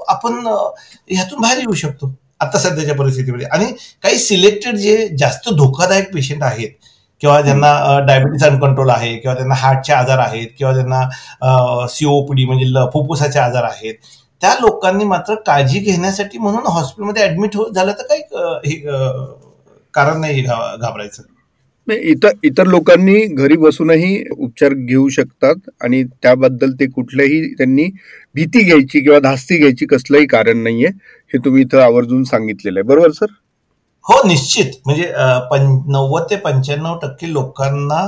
आपण 0.09 0.47
ह्यातून 0.47 1.41
बाहेर 1.41 1.59
येऊ 1.59 1.75
शकतो. 1.75 2.15
आता 2.41 2.59
सध्याच्या 2.59 2.95
परिस्थितीमध्ये. 2.97 3.47
आणि 3.47 3.67
काही 4.03 4.19
सिलेक्टेड 4.19 4.77
जे 4.77 5.09
जास्त 5.19 5.49
धोकादायक 5.57 6.12
पेशंट 6.15 6.43
आहेत 6.43 6.71
किंवा 7.21 7.41
ज्यांना 7.41 7.99
डायबिटीज 8.07 8.45
अनकंट्रोल 8.45 8.91
आहे 8.91 9.15
किंवा 9.17 9.35
त्यांना 9.37 9.55
हार्टचे 9.55 9.93
आजार 9.93 10.19
आहेत 10.19 10.49
किंवा 10.59 10.73
त्यांना 10.75 11.87
सीओपीडी 11.91 12.45
म्हणजे 12.45 12.87
फुफ्फुसाचे 12.93 13.39
आजार 13.39 13.65
आहेत 13.65 13.95
त्या 14.43 14.55
लोकांनी 14.61 15.05
मात्र 15.05 15.35
काळजी 15.47 15.79
घेण्यासाठी 15.81 16.39
म्हणून 16.39 16.67
हॉस्पिटलमध्ये 16.67 17.25
ऍडमिट 17.25 17.57
हो 17.57 17.69
झालं 17.69 17.93
तर 17.93 18.07
काही 18.09 18.77
कारण 19.95 20.21
नाही 20.21 20.43
घाबरायचं. 20.43 21.23
इतर 21.89 22.33
इतर 22.45 22.67
लोकांनी 22.67 23.15
घरी 23.27 23.57
बसूनही 23.57 24.25
उपचार 24.31 24.75
घेऊ 24.75 25.09
शकतात 25.09 25.69
आणि 25.85 26.03
त्याबद्दल 26.23 26.73
ते 26.81 26.87
कुठल्याही 26.87 27.43
त्यांनी 27.55 27.85
भीती 28.35 28.65
घ्यायची 28.65 29.01
किंवा 29.01 29.19
धास्ती 29.19 29.59
घ्यायची 29.59 29.87
कसलंही 29.87 30.27
कारण 30.27 30.62
नाहीये 30.62 30.89
हे 31.35 31.39
तुम्ही 31.45 31.62
इथं 31.62 31.81
आवर्जून 31.83 32.25
सांगितलेलं 32.25 32.79
आहे. 32.81 32.87
बरोबर 32.89 33.11
सर? 33.11 33.27
हो 34.05 34.21
निश्चित. 34.29 34.71
म्हणजे 34.87 35.11
नव्वद 35.93 36.23
ते 36.31 36.37
पंच्याण्णव 36.37 36.99
टक्के 37.03 37.33
लोकांना 37.33 38.01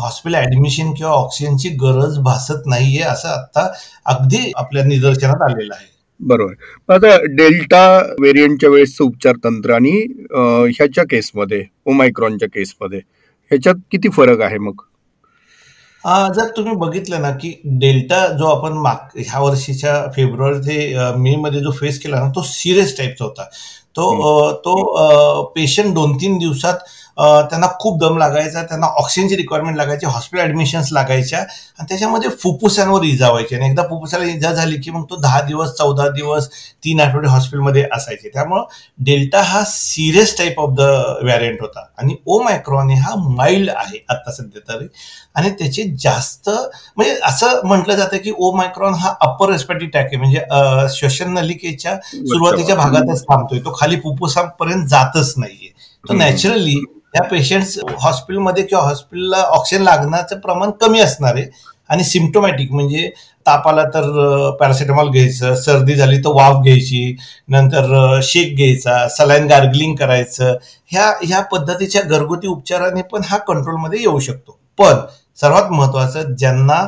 हॉस्पिटल 0.00 0.36
ऍडमिशन 0.36 0.92
किंवा 0.94 1.12
ऑक्सिजनची 1.12 1.68
गरज 1.82 2.18
भासत 2.24 2.66
नाहीये 2.66 3.02
असं 3.02 3.28
आता 3.28 3.66
अगदी 4.14 4.50
आपल्या 4.56 4.84
निदर्शनात 4.84 5.42
आलेलं 5.50 5.74
आहे. 5.74 5.92
बरोबर. 6.24 6.52
आता 6.88 7.16
डेल्टा 7.36 7.84
व्हेरियंटच्या 8.20 8.70
वेळेसचं 8.70 9.04
उपचार 9.04 9.36
तंत्र 9.44 9.72
आणि 9.74 9.90
ह्याच्या 10.32 11.04
केसमध्ये 11.10 11.64
ओमायक्रॉनच्या 11.86 12.48
केसमध्ये 12.48 12.98
ह्याच्यात 13.50 13.74
किती 13.90 14.08
फरक 14.08 14.40
आहे 14.40 14.58
मग? 14.58 14.74
जर 16.34 16.48
तुम्ही 16.56 16.74
बघितलं 16.76 17.20
ना 17.22 17.30
की 17.32 17.52
डेल्टा 17.80 18.26
जो 18.38 18.46
आपण 18.46 18.72
माग 18.78 19.18
ह्या 19.18 19.40
वर्षीच्या 19.40 19.94
फेब्रुवारी 20.16 20.58
ते 20.60 20.76
मे 21.18 21.34
मध्ये 21.36 21.60
जो 21.60 21.70
फेस 21.70 22.02
केला 22.02 22.20
ना 22.20 22.28
तो 22.28 22.42
सिरियस 22.46 22.96
टाईपचा 22.98 23.24
होता. 23.24 23.48
तो 23.96 24.52
तो 24.64 25.42
पेशंट 25.54 25.94
दोन 25.94 26.16
तीन 26.20 26.38
दिवसात 26.38 26.78
त्यांना 27.18 27.66
खूप 27.80 27.98
दम 28.00 28.16
लागायचा 28.18 28.62
त्यांना 28.62 28.86
ऑक्सिजनची 28.98 29.36
रिक्वायरमेंट 29.36 29.76
लागायची 29.76 30.06
हॉस्पिटल 30.06 30.44
ऍडमिशन्स 30.44 30.88
लागायच्या 30.92 31.38
आणि 31.38 31.84
त्याच्यामध्ये 31.88 32.30
फुफ्फुसांवर 32.42 33.02
इजा 33.04 33.28
व्हायची 33.30 33.54
आणि 33.54 33.68
एकदा 33.68 33.82
फुफ्फुसाला 33.90 34.24
इजा 34.24 34.52
झाली 34.52 34.76
की 34.76 34.90
मग 34.90 35.04
तो 35.10 35.16
दहा 35.16 35.40
दिवस 35.40 35.72
चौदा 35.78 36.08
दिवस 36.08 36.48
तीन 36.84 37.00
आठवडे 37.00 37.28
हॉस्पिटलमध्ये 37.28 37.84
असायचे. 37.92 38.28
त्यामुळं 38.28 38.64
डेल्टा 38.98 39.42
हा 39.42 39.62
serious 39.66 40.36
type 40.38 40.60
of 40.60 40.74
the 40.76 40.80
variant 41.22 41.60
होता 41.60 41.86
आणि 41.98 42.16
ओ 42.26 42.40
मायक्रॉन 42.42 42.90
हा 43.02 43.14
माइल्ड 43.28 43.70
आहे 43.70 44.04
आता 44.10 44.32
सध्या 44.32 44.72
तरी. 44.72 44.86
आणि 45.36 45.50
त्याचे 45.50 45.82
जास्त 46.00 46.48
म्हणजे 46.96 47.14
असं 47.26 47.60
म्हटलं 47.66 47.94
जातं 47.96 48.16
की 48.24 48.32
ओ 48.38 48.50
मायक्रॉन 48.56 48.94
हा 48.94 49.14
अप्पर 49.20 49.50
रेस्पिरेटरी 49.50 49.86
टॅक 49.88 50.06
आहे 50.06 50.16
म्हणजे 50.16 50.40
श्वसन 50.96 51.32
नलिकेच्या 51.34 51.96
सुरुवातीच्या 52.06 52.76
भागातच 52.76 53.22
थांबतोय. 53.22 53.58
तो 53.58 53.70
खाली 53.84 53.96
फुफ्फुसापर्यंत 53.96 54.86
जातच 54.88 55.34
नाहीये. 55.36 55.72
तो 56.04 56.14
नॅचरली 56.14 56.74
या 57.14 57.22
पेशंट्स 57.22 57.78
हॉस्पिटलमध्ये 58.00 58.62
किंवा 58.64 58.84
हॉस्पिटलला 58.84 59.42
ऑक्सिजन 59.52 59.82
लागण्याचं 59.82 60.38
प्रमाण 60.38 60.70
कमी 60.80 61.00
असणार 61.00 61.34
आहे. 61.34 61.46
आणि 61.90 62.04
सिम्टोमॅटिक 62.04 62.72
म्हणजे 62.72 63.08
ताप 63.46 63.66
आला 63.68 63.82
तर 63.84 64.04
पॅरासिटामॉल 64.60 65.08
घ्यायचं 65.10 65.54
सर्दी 65.54 65.94
झाली 65.94 66.18
तर 66.18 66.30
वाफ 66.34 66.62
घ्यायची 66.62 67.16
नंतर 67.48 68.18
शेक 68.22 68.56
घ्यायचा 68.56 69.08
सलाईन 69.08 69.46
गार्गलिंग 69.46 69.94
करायचं. 69.96 70.56
ह्या 70.86 71.12
ह्या 71.22 71.40
पद्धतीच्या 71.52 72.02
घरगुती 72.02 72.46
उपचाराने 72.46 73.02
पण 73.02 73.22
हा 73.24 73.38
कंट्रोलमध्ये 73.38 74.00
येऊ 74.00 74.18
शकतो. 74.18 74.58
पण 74.78 75.00
सर्वात 75.40 75.70
महत्वाचं 75.70 76.34
ज्यांना 76.34 76.86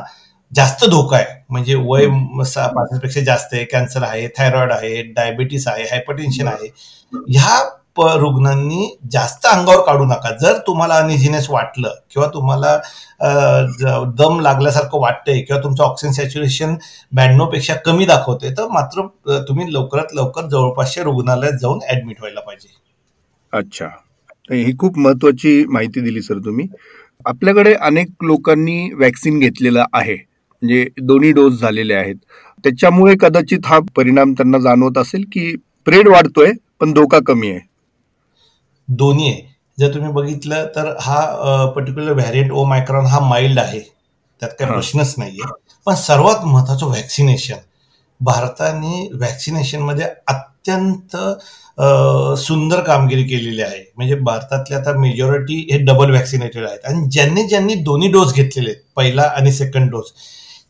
जास्त 0.51 0.85
धोका 0.89 1.17
आहे. 1.17 1.25
म्हणजे 1.49 1.75
वयपेक्षा 1.75 3.21
जास्त 3.23 3.53
आहे 3.53 3.63
कॅन्सर 3.71 4.03
आहे 4.03 4.27
थायरॉइड 4.37 4.71
आहे 4.71 5.01
डायबिटीस 5.15 5.67
आहे 5.67 5.83
हायपरटेन्शन 5.83 6.47
आहे. 6.47 6.67
ह्या 7.13 7.59
रुग्णांनी 8.19 8.87
जास्त 9.11 9.45
अंगावर 9.47 9.79
काढू 9.85 10.05
नका. 10.05 10.31
जर 10.41 10.57
तुम्हाला 10.67 10.95
अनिझिनेस 10.95 11.49
वाटलं 11.49 11.93
किंवा 12.11 12.27
तुम्हाला 12.33 12.75
दम 14.17 14.39
लागल्यासारखं 14.39 14.99
वाटतंय 15.01 15.41
किंवा 15.41 15.61
तुमचं 15.63 15.83
ऑक्सिजन 15.83 16.13
सॅच्युरेशन 16.13 16.75
ब्याण्णवपेक्षा 17.11 17.73
कमी 17.85 18.05
दाखवते 18.05 18.51
तर 18.57 18.67
मात्र 18.71 19.07
तुम्ही 19.47 19.73
लवकरात 19.73 20.13
लवकर 20.15 20.47
जवळपासच्या 20.49 21.03
रुग्णालयात 21.03 21.57
जाऊन 21.61 21.79
ऍडमिट 21.91 22.19
व्हायला 22.19 22.39
पाहिजे. 22.39 22.67
अच्छा. 23.53 23.87
ही 24.51 24.77
खूप 24.79 24.97
महत्वाची 24.99 25.63
माहिती 25.69 26.01
दिली 26.01 26.21
सर 26.21 26.37
तुम्ही. 26.45 26.67
आपल्याकडे 27.25 27.73
अनेक 27.73 28.23
लोकांनी 28.23 28.79
वॅक्सिन 28.99 29.39
घेतलेलं 29.39 29.83
आहे. 29.93 30.17
म्हणजे 30.61 30.85
दोन्ही 31.01 31.31
डोस 31.31 31.59
झालेले 31.61 31.93
आहेत 31.93 32.15
त्याच्यामुळे 32.63 33.15
कदाचित 33.21 33.65
हा 33.65 33.79
परिणाम 33.95 34.33
त्यांना 34.33 34.59
जाणवत 34.59 34.97
असेल 34.97 35.23
की 35.31 35.55
प्रेड 35.85 36.07
वाढतोय 36.07 36.51
पण 36.79 36.93
धोका 36.93 37.19
कमी 37.27 37.49
आहे. 37.51 37.59
दोन्ही 38.87 39.29
आहे. 39.31 39.41
जर 39.77 39.93
तुम्ही 39.93 40.11
बघितलं 40.11 40.65
तर 40.75 40.93
हा 41.01 41.65
पर्टिक्युलर 41.75 42.11
व्हॅरियंट 42.13 42.51
ओ 42.51 42.63
मायक्रॉन 42.65 43.05
हा 43.05 43.19
माइल्ड 43.19 43.59
आहे. 43.59 43.79
त्यात 44.41 44.51
काही 44.59 44.71
प्रश्नच 44.71 45.13
नाहीये. 45.17 45.51
पण 45.87 45.95
सर्वात 45.95 46.45
महत्वाचं 46.45 46.85
व्हॅक्सिनेशन 46.87 47.55
भारताने 48.19 49.07
व्हॅक्सिनेशनमध्ये 49.13 50.05
अत्यंत 50.27 51.15
सुंदर 52.39 52.79
कामगिरी 52.83 53.23
केलेली 53.23 53.61
आहे. 53.61 53.83
म्हणजे 53.97 54.15
भारतातले 54.15 54.75
आता 54.75 54.97
मेजॉरिटी 54.99 55.55
हे 55.71 55.77
डबल 55.85 56.09
व्हॅक्सिनेटेड 56.11 56.65
आहेत. 56.65 56.79
आणि 56.85 57.09
ज्यांनी 57.11 57.43
ज्यांनी 57.47 57.75
दोन्ही 57.83 58.11
डोस 58.11 58.33
घेतलेले 58.33 58.69
आहेत 58.69 58.81
पहिला 58.95 59.23
आणि 59.37 59.51
सेकंड 59.53 59.91
डोस 59.91 60.11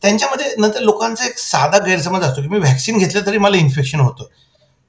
त्यांच्यामध्ये 0.02 0.54
नंतर 0.58 0.80
लोकांचा 0.80 1.24
एक 1.26 1.38
साधा 1.38 1.78
गैरसमज 1.78 2.24
असतो 2.24 2.42
की 2.42 2.48
मी 2.48 2.58
व्हॅक्सिन 2.58 2.98
घेतलं 2.98 3.26
तरी 3.26 3.38
मला 3.38 3.56
इन्फेक्शन 3.56 4.00
होतं. 4.00 4.24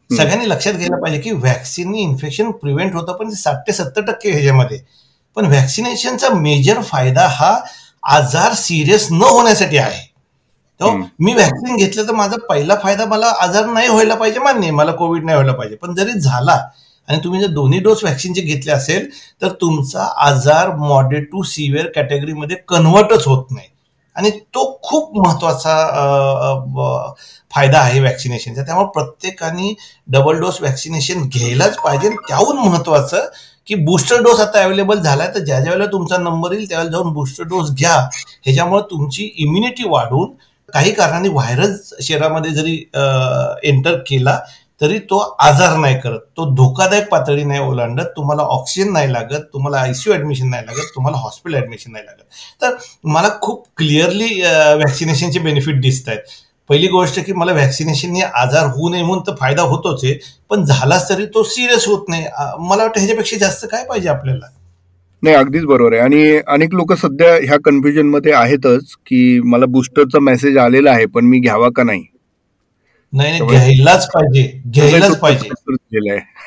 सगळ्यांनी 0.09 0.49
लक्षात 0.49 0.73
घ्यायला 0.73 0.97
पाहिजे 1.01 1.21
की 1.21 1.31
व्हॅक्सिननी 1.31 2.01
इन्फेक्शन 2.01 2.51
प्रिव्हेंट 2.51 2.93
होतं 2.95 3.13
पण 3.13 3.29
साठ 3.29 3.67
ते 3.67 3.73
सत्तर 3.73 4.01
टक्के 4.01 4.31
ह्याच्यामध्ये. 4.31 4.79
पण 5.37 5.45
व्हॅक्सिनेशनचा 5.45 6.29
मेजर 6.29 6.81
फायदा 6.81 7.27
हा 7.31 7.55
आजार 8.03 8.53
सिरियस 8.53 9.07
न 9.11 9.21
होण्यासाठी 9.21 9.77
आहे. 9.77 10.07
तो 10.79 10.91
मी 11.19 11.33
व्हॅक्सिन 11.33 11.75
घेतलं 11.75 12.07
तर 12.07 12.13
माझा 12.13 12.37
पहिला 12.49 12.75
फायदा 12.83 13.05
मला 13.05 13.27
आजार 13.41 13.65
नाही 13.65 13.87
व्हायला 13.87 14.15
पाहिजे 14.15 14.39
मान्य 14.39 14.71
मला 14.71 14.91
कोविड 14.91 15.25
नाही 15.25 15.35
व्हायला 15.35 15.53
पाहिजे. 15.53 15.75
पण 15.75 15.95
जरी 15.95 16.19
झाला 16.19 16.57
आणि 17.07 17.19
तुम्ही 17.23 17.41
जर 17.41 17.47
दोन्ही 17.47 17.79
डोस 17.79 18.03
व्हॅक्सिनचे 18.03 18.41
घेतले 18.41 18.71
असेल 18.71 19.09
तर 19.41 19.51
तुमचा 19.61 20.03
आजार 20.25 20.69
मॉडरेट 20.75 21.29
टू 21.31 21.43
सिव्हिअर 21.43 21.87
कॅटेगरीमध्ये 21.95 22.57
कन्व्हर्टच 22.67 23.27
होत 23.27 23.51
नाही. 23.51 23.67
आणि 24.19 24.29
तो 24.55 24.63
खूप 24.83 25.17
महत्त्वाचा 25.17 25.75
फायदा 27.51 27.79
आहे 27.79 27.99
व्हॅक्सिनेशनचा 27.99 28.63
त्यामुळे 28.63 28.87
प्रत्येकाने 28.93 29.73
डबल 30.07 30.39
डोस 30.39 30.57
व्हॅक्सिनेशन 30.61 31.21
घ्यायलाच 31.27 31.77
पाहिजे. 31.77 32.09
त्याहून 32.27 32.57
महत्वाचं 32.59 33.25
की 33.67 33.75
बूस्टर 33.85 34.21
डोस 34.23 34.39
आता 34.39 34.63
अवेलेबल 34.63 34.99
झालाय 34.99 35.27
तर 35.35 35.39
ज्या 35.39 35.59
ज्या 35.59 35.71
वेळेला 35.71 35.91
तुमचा 35.91 36.17
नंबर 36.17 36.51
येईल 36.53 36.67
त्यावेळेला 36.69 36.91
जाऊन 36.91 37.13
बूस्टर 37.13 37.43
डोस 37.47 37.71
घ्या. 37.71 37.95
ह्याच्यामुळे 38.43 38.81
तुमची 38.91 39.29
इम्युनिटी 39.37 39.89
वाढून 39.89 40.31
काही 40.73 40.91
कारणाने 40.91 41.29
व्हायरस 41.29 41.93
शरीरामध्ये 42.01 42.51
जरी 42.51 42.75
एंटर 43.63 43.97
केला 44.07 44.39
तरी 44.81 44.97
तो 45.09 45.17
आजार 45.39 45.75
नाही 45.77 45.99
करत. 45.99 46.19
तो 46.37 46.45
धोकादायक 46.55 47.07
पातळी 47.09 47.43
नाही 47.43 47.59
ओलांडत. 47.59 48.05
तुम्हाला 48.17 48.43
ऑक्सिजन 48.55 48.91
नाही 48.93 49.11
लागत. 49.13 49.41
तुम्हाला 49.53 49.77
आयसीयू 49.77 50.15
ऍडमिशन 50.15 50.49
नाही 50.49 50.65
लागत. 50.65 50.91
तुम्हाला 50.95 51.17
हॉस्पिटल 51.17 51.57
ऍडमिशन 51.57 51.91
नाही 51.91 52.05
लागत. 52.05 52.23
तर 52.61 52.75
मला 53.15 53.29
खूप 53.41 53.63
क्लिअरली 53.77 54.29
व्हॅक्सिनेशनचे 54.41 55.39
बेनिफिट 55.39 55.81
दिसत 55.81 56.09
आहेत 56.09 56.37
पहिली 56.69 56.87
गोष्ट 56.87 57.19
की 57.25 57.33
मला 57.33 57.51
व्हॅक्सिनेशनने 57.51 58.21
आजार 58.21 58.65
होऊ 58.65 58.89
नये 58.89 59.03
म्हणून 59.03 59.21
तर 59.27 59.35
फायदा 59.39 59.61
होतोच 59.61 60.03
आहे. 60.03 60.13
पण 60.49 60.63
झालाच 60.65 61.09
तरी 61.09 61.25
तो 61.25 61.43
सिरियस 61.43 61.87
होत 61.87 62.09
नाही. 62.09 62.25
मला 62.59 62.83
वाटतं 62.83 62.99
ह्याच्यापेक्षा 62.99 63.37
जास्त 63.37 63.65
काय 63.71 63.85
पाहिजे 63.85 64.09
आपल्याला? 64.09 64.47
नाही 65.23 65.35
अगदीच 65.35 65.63
बरोबर 65.65 65.93
आहे. 65.93 66.01
आणि 66.01 66.39
अनेक 66.47 66.73
लोक 66.73 66.93
सध्या 66.93 67.33
ह्या 67.43 67.57
कन्फ्युजनमध्ये 67.65 68.33
आहेतच 68.33 68.93
की 69.05 69.39
मला 69.45 69.65
बुस्टरचा 69.65 70.19
मेसेज 70.19 70.57
आलेला 70.57 70.91
आहे 70.91 71.05
पण 71.05 71.25
मी 71.25 71.39
घ्यावा 71.39 71.69
का 71.75 71.83
नाही? 71.83 72.03
नाही 73.13 73.39
घ्यायलाच 73.39 74.07
पाहिजे 74.07 74.61
घ्यायलाच 74.67 75.17
पाहिजे. 75.19 75.49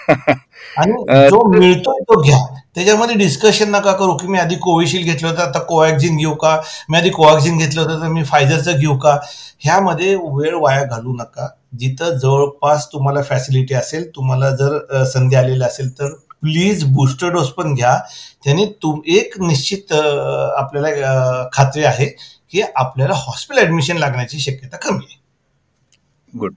आणि 0.78 0.92
जो 1.28 1.48
मिळतोय 1.50 2.00
तो 2.02 2.20
घ्या. 2.22 2.38
त्याच्यामध्ये 2.74 3.14
डिस्कशन 3.16 3.70
नका 3.70 3.92
करू 3.92 4.16
की 4.16 4.26
मी 4.26 4.38
आधी 4.38 4.54
कोविशिल्ड 4.56 5.06
घेतलं 5.06 5.28
होतं 5.28 5.42
आता 5.42 5.58
कोवॅक्सिन 5.58 6.16
घेऊ 6.16 6.34
का? 6.34 6.56
मी 6.90 6.98
आधी 6.98 7.10
कोवॅक्सिन 7.10 7.58
घेतलं 7.58 7.80
होतं 7.80 8.00
तर 8.02 8.08
मी 8.08 8.22
फायझरचं 8.24 8.78
घेऊ 8.78 8.96
का? 8.98 9.16
ह्यामध्ये 9.58 10.14
वेळ 10.16 10.54
वाया 10.54 10.84
घालू 10.84 11.12
नका. 11.14 11.48
जिथं 11.78 12.16
जवळपास 12.18 12.86
तुम्हाला 12.92 13.22
फॅसिलिटी 13.22 13.74
असेल 13.74 14.08
तुम्हाला 14.16 14.50
जर 14.50 15.04
संधी 15.04 15.36
आलेली 15.36 15.64
असेल 15.64 15.90
तर 15.90 16.12
प्लीज 16.42 16.84
बूस्टर 16.84 17.28
डोस 17.28 17.48
पण 17.48 17.74
घ्या. 17.74 17.96
त्यांनी 18.44 18.66
तुम 18.82 19.00
एक 19.08 19.40
निश्चित 19.40 19.92
आपल्याला 19.92 21.48
खात्री 21.52 21.84
आहे 21.84 22.06
की 22.50 22.62
आपल्याला 22.76 23.14
हॉस्पिटल 23.16 23.62
ऍडमिशन 23.62 23.96
लागण्याची 23.96 24.38
शक्यता 24.40 24.76
कमी 24.76 25.04
आहे. 25.10 25.20
गुड 26.34 26.54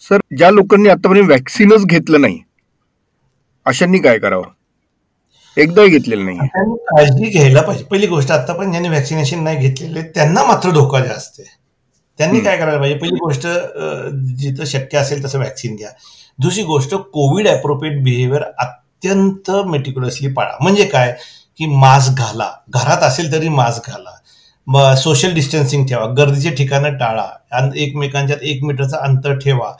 सर 0.00 0.20
ज्या 0.38 0.50
लोकांनी 0.50 0.88
आतापर्यंत 0.88 1.28
वॅक्सिनच 1.28 1.84
घेतलं 1.84 2.20
नाही 2.20 2.38
अशांनी 3.66 3.98
काय 3.98 4.18
करावं? 4.18 4.44
एकदाही 5.56 5.88
घेतलेलं 5.88 6.24
नाही. 6.24 6.38
काळजी 6.86 7.30
घ्यायला 7.30 7.60
पाहिजे. 7.62 7.84
पहिली 7.84 8.06
गोष्ट 8.06 8.30
आता 8.30 8.52
पण 8.52 8.70
ज्यांनी 8.70 8.88
व्हॅक्सिनेशन 8.88 9.42
नाही 9.44 9.68
घेतलेले 9.68 10.02
त्यांना 10.14 10.44
मात्र 10.44 10.70
धोका 10.70 11.00
जास्त 11.00 11.40
आहे. 11.40 11.56
त्यांनी 12.18 12.40
काय 12.40 12.56
करायला 12.56 12.78
पाहिजे? 12.80 12.98
पहिली 12.98 13.16
गोष्ट 13.16 13.46
जिथं 14.38 14.64
शक्य 14.64 14.98
असेल 14.98 15.24
तसं 15.24 15.38
व्हॅक्सिन 15.38 15.76
घ्या. 15.76 15.88
दुसरी 16.38 16.62
गोष्ट 16.62 16.94
कोविड 16.94 17.48
अप्रोप्रिएट 17.48 18.02
बिहेवियर 18.04 18.42
अत्यंत 18.58 19.50
मेटिक्युलसली 19.66 20.32
पाळा. 20.32 20.56
म्हणजे 20.60 20.84
काय? 20.84 21.12
की 21.58 21.66
मास्क 21.66 22.18
घाला. 22.18 22.50
घरात 22.68 23.02
असेल 23.02 23.32
तरी 23.32 23.48
मास्क 23.48 23.90
घाला. 23.90 24.14
सोशल 25.02 25.32
डिस्टन्सिंग 25.34 25.86
ठेवा. 25.86 26.06
गर्दीचे 26.16 26.50
ठिकाणं 26.54 26.96
टाळा. 26.98 27.26
एकमेकांच्यात 27.76 28.42
एक 28.42 28.62
मीटरचं 28.64 28.96
अंतर 28.96 29.38
ठेवा. 29.38 29.70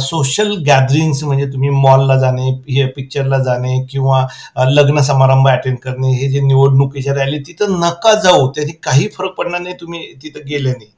सोशल 0.00 0.52
गॅदरिंग्स 0.66 1.22
म्हणजे 1.24 1.46
तुम्ही 1.52 1.70
मॉलला 1.70 2.16
जाणे 2.18 2.50
हे 2.68 2.86
पिक्चरला 2.96 3.38
जाणे 3.44 3.78
किंवा 3.90 4.26
लग्न 4.70 5.00
समारंभ 5.02 5.48
अटेंड 5.48 5.76
करणे 5.84 6.12
हे 6.16 6.28
जे 6.30 6.40
निवडणुकीच्या 6.40 7.14
रॅली 7.14 7.38
तिथं 7.46 7.78
नका 7.80 8.14
जाऊ. 8.24 8.48
त्याने 8.56 8.72
काही 8.82 9.08
फरक 9.16 9.34
पडणार 9.38 9.60
नाही 9.60 9.74
तुम्ही 9.80 10.04
तिथं 10.22 10.46
गेले 10.48 10.70
नाही. 10.70 10.90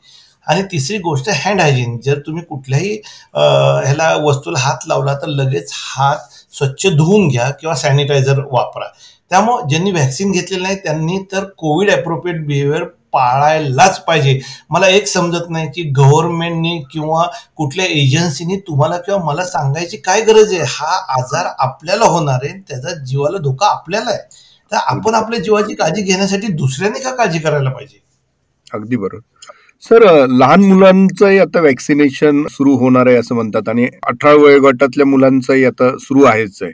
आणि 0.47 0.63
तिसरी 0.73 0.99
गोष्ट 0.99 1.29
हँड 1.45 1.61
हायजीन 1.61 1.99
जर 2.05 2.19
तुम्ही 2.27 2.43
कुठल्याही 2.45 2.93
ह्याला 3.35 4.15
वस्तूला 4.25 4.59
हात 4.61 4.87
लावला 4.89 5.15
तर 5.23 5.29
लगेच 5.29 5.73
हात 5.75 6.17
स्वच्छ 6.57 6.87
धुवून 6.87 7.29
घ्या 7.29 7.51
किंवा 7.61 7.75
सॅनिटायझर 7.77 8.41
वापरा. 8.53 8.87
त्यामुळे 9.31 9.69
ज्यांनी 9.69 9.91
व्हॅक्सिन 9.91 10.33
घेतलेलं 10.33 10.63
नाही 10.63 10.77
त्यांनी 10.85 11.19
तर 11.33 11.45
कोविड 11.59 11.91
अप्रोप्रिएट 11.91 12.47
बिहेवियर 12.47 12.85
पाळायलाच 13.13 14.05
पाहिजे. 14.05 14.41
मला 14.71 14.89
एक 14.89 15.07
समजत 15.07 15.51
नाही 15.51 15.69
की 15.69 15.83
गव्हर्नमेंटनी 15.83 16.79
किंवा 16.93 17.27
कुठल्या 17.57 17.87
एजन्सीनी 17.87 18.57
तुम्हाला 18.57 18.97
किंवा 18.97 19.25
मला 19.25 19.45
सांगायची 19.45 19.97
काय 19.97 20.21
गरज 20.21 20.53
आहे? 20.53 20.63
हा 20.69 21.21
आजार 21.21 21.47
आपल्याला 21.59 22.05
होणार 22.05 22.45
आहे. 22.45 22.53
त्याचा 22.69 22.95
जीवाला 23.05 23.39
धोका 23.39 23.67
आपल्याला 23.67 24.11
आहे. 24.11 24.19
तर 24.73 24.77
आपण 24.77 25.15
आपल्या 25.15 25.41
जीवाची 25.41 25.75
काळजी 25.75 26.03
घेण्यासाठी 26.03 26.47
दुसऱ्याने 26.47 27.01
का 27.01 27.15
काळजी 27.15 27.39
करायला 27.39 27.71
पाहिजे? 27.71 27.99
अगदी 28.73 28.97
बरोबर. 28.97 29.21
सर 29.83 30.27
लहान 30.29 30.63
मुलांचंही 30.63 31.39
आता 31.39 31.61
वॅक्सिनेशन 31.61 32.47
सुरू 32.51 32.77
होणार 32.77 33.07
आहे 33.07 33.17
असं 33.17 33.35
म्हणतात 33.35 33.69
आणि 33.69 33.89
अठरा 34.03 34.33
वयोगटातल्या 34.33 35.07
मुलांचंही 35.07 35.65
आता 35.65 35.91
सुरू 35.99 36.25
आहेच 36.25 36.59
आहे. 36.63 36.73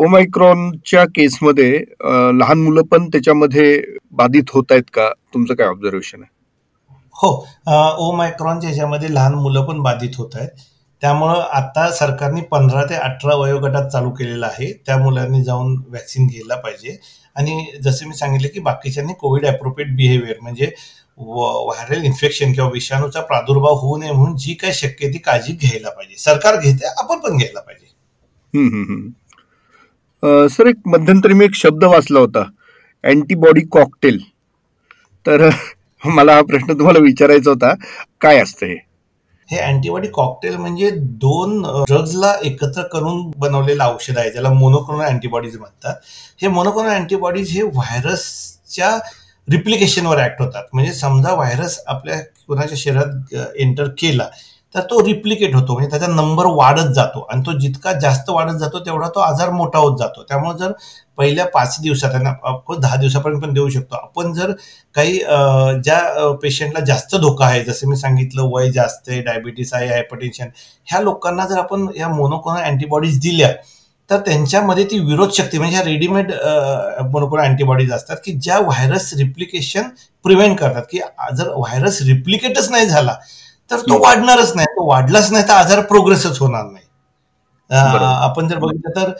ओमायक्रॉनच्या 0.00 1.04
केसमध्ये 1.04 1.72
लहान 2.38 2.58
मुलं 2.58 2.82
पण 2.90 3.08
त्याच्यामध्ये 3.08 3.80
बाधित 4.12 4.50
होत 4.52 4.72
आहेत 4.72 4.82
का? 4.94 5.08
तुमचं 5.34 5.54
काय 5.54 5.66
ऑब्झर्वेशन 5.66 6.22
आहे? 6.22 6.30
हो 7.14 7.28
ओमायक्रॉनच्या 8.08 8.68
ह्याच्यामध्ये 8.70 9.12
लहान 9.14 9.34
मुलं 9.34 9.64
पण 9.64 9.80
बाधित 9.82 10.16
होत 10.18 10.36
आहेत. 10.36 10.48
त्यामुळं 11.02 11.40
आता 11.52 11.90
सरकारने 11.92 12.40
पंधरा 12.50 12.84
ते 12.84 12.94
अठरा 12.94 13.34
वयोगटात 13.36 13.88
चालू 13.90 14.10
केलेलं 14.10 14.46
आहे. 14.46 14.72
त्या 14.86 14.96
मुलांनी 14.98 15.42
जाऊन 15.44 15.76
व्हॅक्सिन 15.88 16.26
घ्यायला 16.26 16.56
पाहिजे. 16.60 16.96
आणि 17.36 17.64
जसे 17.84 18.06
मी 18.06 18.14
सांगितले 18.14 18.48
की 18.48 18.60
बाकीच्यांनी 18.60 19.12
कोविड 19.20 19.46
अप्रोप्रिएट 19.46 19.94
बिहेवियर 19.96 20.36
म्हणजे 20.42 20.70
व्हायरल 21.18 22.04
इन्फेक्शन 22.04 22.52
किंवा 22.52 22.70
विषाणूचा 22.72 23.20
प्रादुर्भाव 23.20 23.74
होऊ 23.78 23.96
नये 23.98 24.12
म्हणून 24.12 24.36
जी 24.36 24.54
काही 24.54 24.72
शक्य 24.74 25.08
ती 25.12 25.18
काळजी 25.18 25.52
घ्यायला 25.52 25.90
पाहिजे. 25.90 26.16
सरकार 26.18 26.60
घेते 26.60 26.86
आपण 26.98 27.18
पण 27.20 27.36
घ्यायला 27.36 27.60
पाहिजे. 27.60 27.86
सर 30.22 30.66
एक 30.66 30.76
मध्यंतरी 30.86 31.34
मी 31.34 31.44
एक 31.44 31.54
शब्द 31.54 31.84
वाचला 31.84 32.20
होता 32.20 32.40
अँटीबॉडी 33.04 33.60
कॉकटेल. 33.72 34.18
तर 35.26 35.48
मला 36.04 36.34
हा 36.34 36.42
प्रश्न 36.42 36.72
तुम्हाला 36.72 36.98
विचारायचा 36.98 37.50
होता 37.50 37.74
काय 38.20 38.38
असतं 38.38 38.66
हे? 38.66 38.76
हे 39.48 39.58
अँटीबॉडी 39.58 40.08
कॉकटेल 40.08 40.56
म्हणजे 40.56 40.90
दोन 41.20 41.62
ड्रग्जला 41.88 42.32
एकत्र 42.44 42.82
करून 42.82 43.30
बनवलेलं 43.36 43.84
औषध 43.84 44.18
आहे 44.18 44.30
ज्याला 44.30 44.50
मोनोक्रोनल 44.50 45.04
अँटीबॉडीज 45.04 45.56
म्हणतात. 45.58 45.94
हे 46.42 46.48
मोनोक्रोनल 46.48 46.90
अँटीबॉडीज 46.90 47.50
हे 47.50 47.62
व्हायरसच्या 47.62 48.96
रिप्लिकेशनवर 49.48 50.18
ऍक्ट 50.24 50.42
होतात. 50.42 50.64
म्हणजे 50.72 50.92
समजा 50.92 51.34
व्हायरस 51.34 51.78
आपल्या 51.86 52.18
कोणाच्या 52.48 52.78
शरीरात 52.78 53.34
एंटर 53.56 53.88
केला 53.98 54.28
तर 54.74 54.80
तो 54.90 55.00
रिप्लिकेट 55.06 55.54
होतो. 55.54 55.72
म्हणजे 55.74 55.90
त्याचा 55.90 56.06
नंबर 56.14 56.46
वाढत 56.56 56.92
जातो. 56.94 57.20
आणि 57.32 57.42
तो 57.46 57.52
जितका 57.58 57.92
जास्त 58.00 58.30
वाढत 58.30 58.58
जातो 58.58 58.78
तेवढा 58.86 59.08
तो 59.14 59.20
आजार 59.20 59.50
मोठा 59.50 59.78
होत 59.78 59.98
जातो. 59.98 60.22
त्यामुळे 60.28 60.58
जर 60.58 60.72
पहिल्या 61.18 61.46
पाच 61.54 61.76
दिवसात 61.82 62.10
दहा 62.80 62.96
दिवसापर्यंत 62.96 63.42
पण 63.42 63.52
देऊ 63.54 63.68
शकतो. 63.70 63.96
आपण 63.96 64.32
जर 64.34 64.52
काही 64.94 65.18
ज्या 65.84 66.30
पेशंटला 66.42 66.84
जास्त 66.86 67.16
धोका 67.16 67.46
आहे 67.46 67.64
जसं 67.64 67.88
मी 67.88 67.96
सांगितलं 67.96 68.48
वय 68.52 68.70
जास्त 68.72 69.08
आहे 69.08 69.20
डायबिटीस 69.22 69.74
आहे 69.74 69.88
हायपरटेन्शन 69.88 70.48
ह्या 70.88 71.00
लोकांना 71.00 71.46
जर 71.46 71.58
आपण 71.58 71.86
या 71.96 72.08
मोनोकोना 72.08 72.60
अँटीबॉडीज 72.62 73.20
दिल्या 73.22 73.52
तर 74.10 74.20
त्यांच्यामध्ये 74.26 74.84
ती 74.90 74.98
विरोध 75.00 75.30
शक्ती 75.32 75.58
म्हणजे 75.58 75.76
ह्या 75.76 75.84
रेडीमेड 75.84 76.32
मोनोकोना 77.10 77.42
अँटीबॉडीज 77.42 77.92
असतात 77.92 78.16
की 78.24 78.32
ज्या 78.34 78.58
व्हायरस 78.60 79.12
रिप्लिकेशन 79.18 79.82
प्रिव्हेंट 80.24 80.58
करतात. 80.58 80.82
की 80.82 80.98
जर 81.36 81.48
व्हायरस 81.48 82.00
रिप्लिकेटच 82.02 82.70
नाही 82.70 82.86
झाला 82.86 83.16
तर 83.70 83.80
तो 83.80 83.98
वाढणारच 84.02 84.52
नाही. 84.56 84.66
तो 84.66 84.86
वाढलाच 84.88 85.30
नाही 85.32 85.44
तर 85.48 85.52
आजार 85.54 85.80
प्रोग्रेसच 85.86 86.38
होणार 86.40 86.64
नाही. 86.64 86.84
आपण 87.70 88.48
जर 88.48 88.58
बघितलं 88.58 88.90
तर 88.96 89.12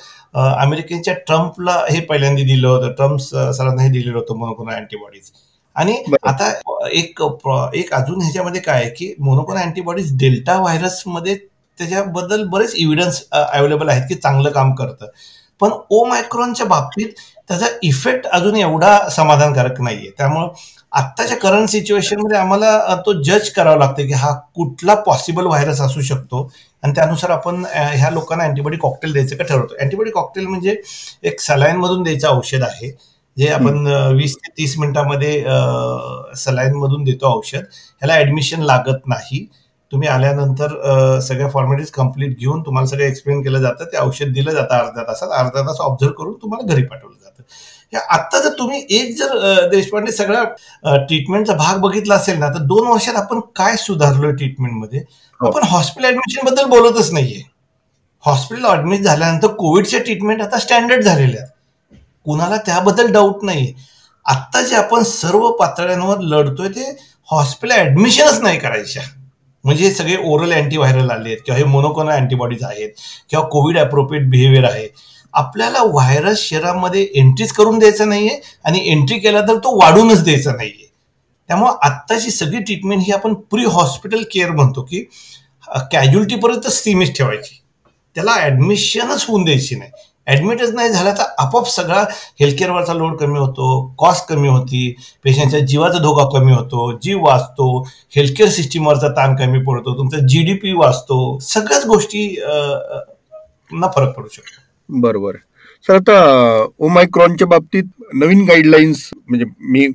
अमेरिकेच्या 0.54 1.14
ट्रम्पला 1.26 1.72
हे 1.90 2.00
पहिल्यांदा 2.06 2.42
दिलं 2.42 2.68
होतं. 2.68 2.92
ट्रम्प 2.92 3.20
सरांना 3.20 3.82
हे 3.82 3.88
दिलेलं 3.88 4.16
होतं 4.18 4.38
मोनोकोना 4.38 4.74
अँटीबॉडीज 4.76 5.30
आणि 5.76 6.02
आता 6.28 6.50
एक 6.92 7.22
एक 7.74 7.92
अजून 7.94 8.22
ह्याच्यामध्ये 8.22 8.60
काय 8.60 8.80
आहे 8.80 8.90
की 8.90 9.14
मोनोकोना 9.20 9.60
अँटीबॉडीज 9.60 10.16
डेल्टा 10.18 10.58
व्हायरसमध्ये 10.60 11.34
त्याच्याबद्दल 11.34 12.42
बरेच 12.48 12.74
इव्हिडन्स 12.76 13.22
अवेलेबल 13.32 13.88
आहेत 13.88 14.02
की 14.08 14.14
चांगलं 14.14 14.50
काम 14.52 14.74
करतं. 14.74 15.06
पण 15.60 15.70
ओ 15.90 16.04
मायक्रॉनच्या 16.04 16.66
बाबतीत 16.66 17.08
त्याचा 17.48 17.66
इफेक्ट 17.82 18.26
अजून 18.26 18.56
एवढा 18.56 18.98
समाधानकारक 19.10 19.80
नाहीये. 19.80 20.10
त्यामुळं 20.18 20.48
आत्ताच्या 20.92 21.36
करंट 21.38 21.68
सिच्युएशनमध्ये 21.68 22.38
आम्हाला 22.38 22.94
तो 23.06 23.12
जज 23.22 23.48
करावा 23.56 23.76
लागतो 23.76 24.06
की 24.06 24.12
हा 24.12 24.32
कुठला 24.54 24.94
पॉसिबल 25.06 25.46
व्हायरस 25.46 25.80
असू 25.80 26.00
शकतो. 26.00 26.50
आणि 26.82 26.92
त्यानुसार 26.94 27.30
आपण 27.30 27.64
ह्या 27.74 28.10
लोकांना 28.10 28.44
अँटीबॉडी 28.44 28.76
कॉकटेल 28.76 29.12
द्यायचं 29.12 29.36
का 29.36 29.44
ठरवतो. 29.44 29.74
अँटीबॉडी 29.80 30.10
कॉकटेल 30.10 30.46
म्हणजे 30.46 30.76
एक 31.22 31.40
सलाईन 31.40 31.76
मधून 31.76 32.02
द्यायचं 32.02 32.28
औषध 32.28 32.62
आहे. 32.62 32.90
जे 33.36 33.48
आपण 33.48 33.86
वीस 34.16 34.36
ते 34.36 34.50
तीस 34.58 34.76
मिनिटांमध्ये 34.78 35.32
सलाईन 36.36 36.74
मधून 36.76 37.04
देतो 37.04 37.36
औषध. 37.36 37.64
ह्याला 38.02 38.16
ऍडमिशन 38.20 38.62
लागत 38.62 39.06
नाही. 39.08 39.46
तुम्ही 39.92 40.08
आल्यानंतर 40.08 41.18
सगळ्या 41.22 41.48
फॉर्मॅलिटीज 41.50 41.90
कंप्लीट 41.92 42.38
घेऊन 42.38 42.60
तुम्हाला 42.66 42.86
सगळं 42.88 43.04
एक्सप्लेन 43.04 43.42
केलं 43.42 43.60
जातं. 43.60 43.84
ते 43.84 43.98
औषध 43.98 44.32
दिलं 44.34 44.50
जातं 44.52 44.74
अर्ध्या 44.76 45.04
तासात. 45.08 45.28
अर्ध्या 45.38 45.62
तास 45.66 45.80
ऑब्झर्व 45.80 46.12
करून 46.12 46.34
तुम्हाला 46.42 46.72
घरी 46.74 46.82
पाठवलं 46.82 47.14
जातं. 47.14 47.42
आता 47.92 48.40
जर 48.40 48.52
तुम्ही 48.58 48.84
एक 48.90 49.14
जर 49.18 49.68
देशपांडे 49.70 50.12
सगळ्या 50.12 50.96
ट्रीटमेंटचा 50.96 51.54
भाग 51.54 51.78
बघितला 51.80 52.14
असेल 52.14 52.38
ना 52.38 52.48
तर 52.48 52.62
दोन 52.66 52.86
वर्षात 52.88 53.14
आपण 53.16 53.40
काय 53.56 53.76
सुधारलोय 53.76 54.32
ट्रीटमेंटमध्ये 54.32 55.00
आपण 55.40 55.62
हॉस्पिटल 55.68 56.08
ऍडमिशनबद्दल 56.08 56.64
बोलतच 56.70 57.12
नाहीये. 57.12 57.42
हॉस्पिटल 58.24 58.64
ऍडमिट 58.70 59.00
झाल्यानंतर 59.02 59.48
कोविडच्या 59.58 60.00
ट्रीटमेंट 60.00 60.42
आता 60.42 60.58
स्टँडर्ड 60.58 61.02
झालेल्या 61.02 61.40
आहेत. 61.40 61.50
कुणाला 62.26 62.56
त्याबद्दल 62.66 63.12
डाऊट 63.12 63.44
नाही 63.44 63.72
आत्ता 64.26 64.62
जे 64.62 64.76
आपण 64.76 65.02
सर्व 65.02 65.50
पातळ्यांवर 65.50 66.18
लढतोय 66.20 66.68
ते 66.68 66.90
हॉस्पिटल 67.28 67.74
ऍडमिशनच 67.74 68.40
नाही 68.42 68.58
करायच्या. 68.58 69.02
म्हणजे 69.64 69.90
सगळे 69.94 70.16
ओरल 70.24 70.52
अँटीव्हायरल 70.52 71.10
आले 71.10 71.28
आहेत 71.28 71.38
किंवा 71.46 71.58
हे 71.58 71.64
मोनोकोना 71.64 72.14
अँटीबॉडीज 72.14 72.64
आहेत 72.64 72.90
किंवा 73.30 73.46
कोविड 73.48 73.78
अप्रोप्रिएट 73.78 74.28
बिहेवियर 74.30 74.64
आहे. 74.64 74.86
आपल्याला 75.34 75.82
व्हायरस 75.84 76.38
शरीरामध्ये 76.40 77.02
एंट्रीच 77.14 77.52
करून 77.52 77.78
द्यायचं 77.78 78.08
नाहीये 78.08 78.40
आणि 78.64 78.80
एंट्री 78.90 79.18
केला 79.18 79.40
तर 79.48 79.58
तो 79.64 79.76
वाढूनच 79.80 80.22
द्यायचा 80.24 80.52
नाहीये. 80.52 80.86
त्यामुळे 81.48 81.72
आत्ताची 81.84 82.30
सगळी 82.30 82.58
ट्रीटमेंट 82.58 83.02
ही 83.06 83.12
आपण 83.12 83.34
प्री 83.50 83.64
हॉस्पिटल 83.64 84.22
केअर 84.32 84.50
म्हणतो 84.50 84.82
की 84.82 85.04
कॅज्युलिटीपर्यंत 85.92 86.66
सीमित 86.70 87.08
ठेवायची. 87.16 87.60
त्याला 88.16 88.32
ॲडमिशनच 88.40 89.24
होऊन 89.28 89.44
द्यायची 89.44 89.76
नाही. 89.76 89.90
ॲडमिटच 90.26 90.72
नाही 90.74 90.90
झाला 90.90 91.12
तर 91.18 91.24
आपोआप 91.38 91.68
सगळा 91.68 92.00
हेल्थकेअरवरचा 92.40 92.94
लोड 92.94 93.16
कमी 93.18 93.38
होतो 93.38 93.94
कॉस्ट 93.98 94.26
कमी 94.28 94.48
होती 94.48 94.94
पेशंटच्या 95.24 95.60
जीवाचा 95.60 95.98
धोका 95.98 96.24
कमी 96.32 96.52
होतो 96.52 96.90
जीव 97.02 97.24
वाचतो 97.24 97.82
हेल्थकेअर 98.16 98.50
सिस्टीमवरचा 98.50 99.08
ताण 99.16 99.36
कमी 99.36 99.62
पडतो 99.64 99.96
तुमचा 99.98 100.18
जी 100.28 100.42
डी 100.44 100.54
पी 100.54 100.72
वाचतो 100.72 101.38
सगळ्याच 101.42 101.86
गोष्टी 101.86 102.26
ना 103.72 103.86
फरक 103.96 104.14
पडू 104.16 104.28
शकतो. 104.28 104.60
बरोबर. 104.90 105.36
सर 105.84 105.94
आता 105.94 106.66
ओमायक्रॉनच्या 106.78 107.46
बाबतीत 107.48 107.84
नवीन 108.14 108.44
गाईडलाईन्स 108.44 109.08
म्हणजे 109.14 109.44
मी 109.72 109.86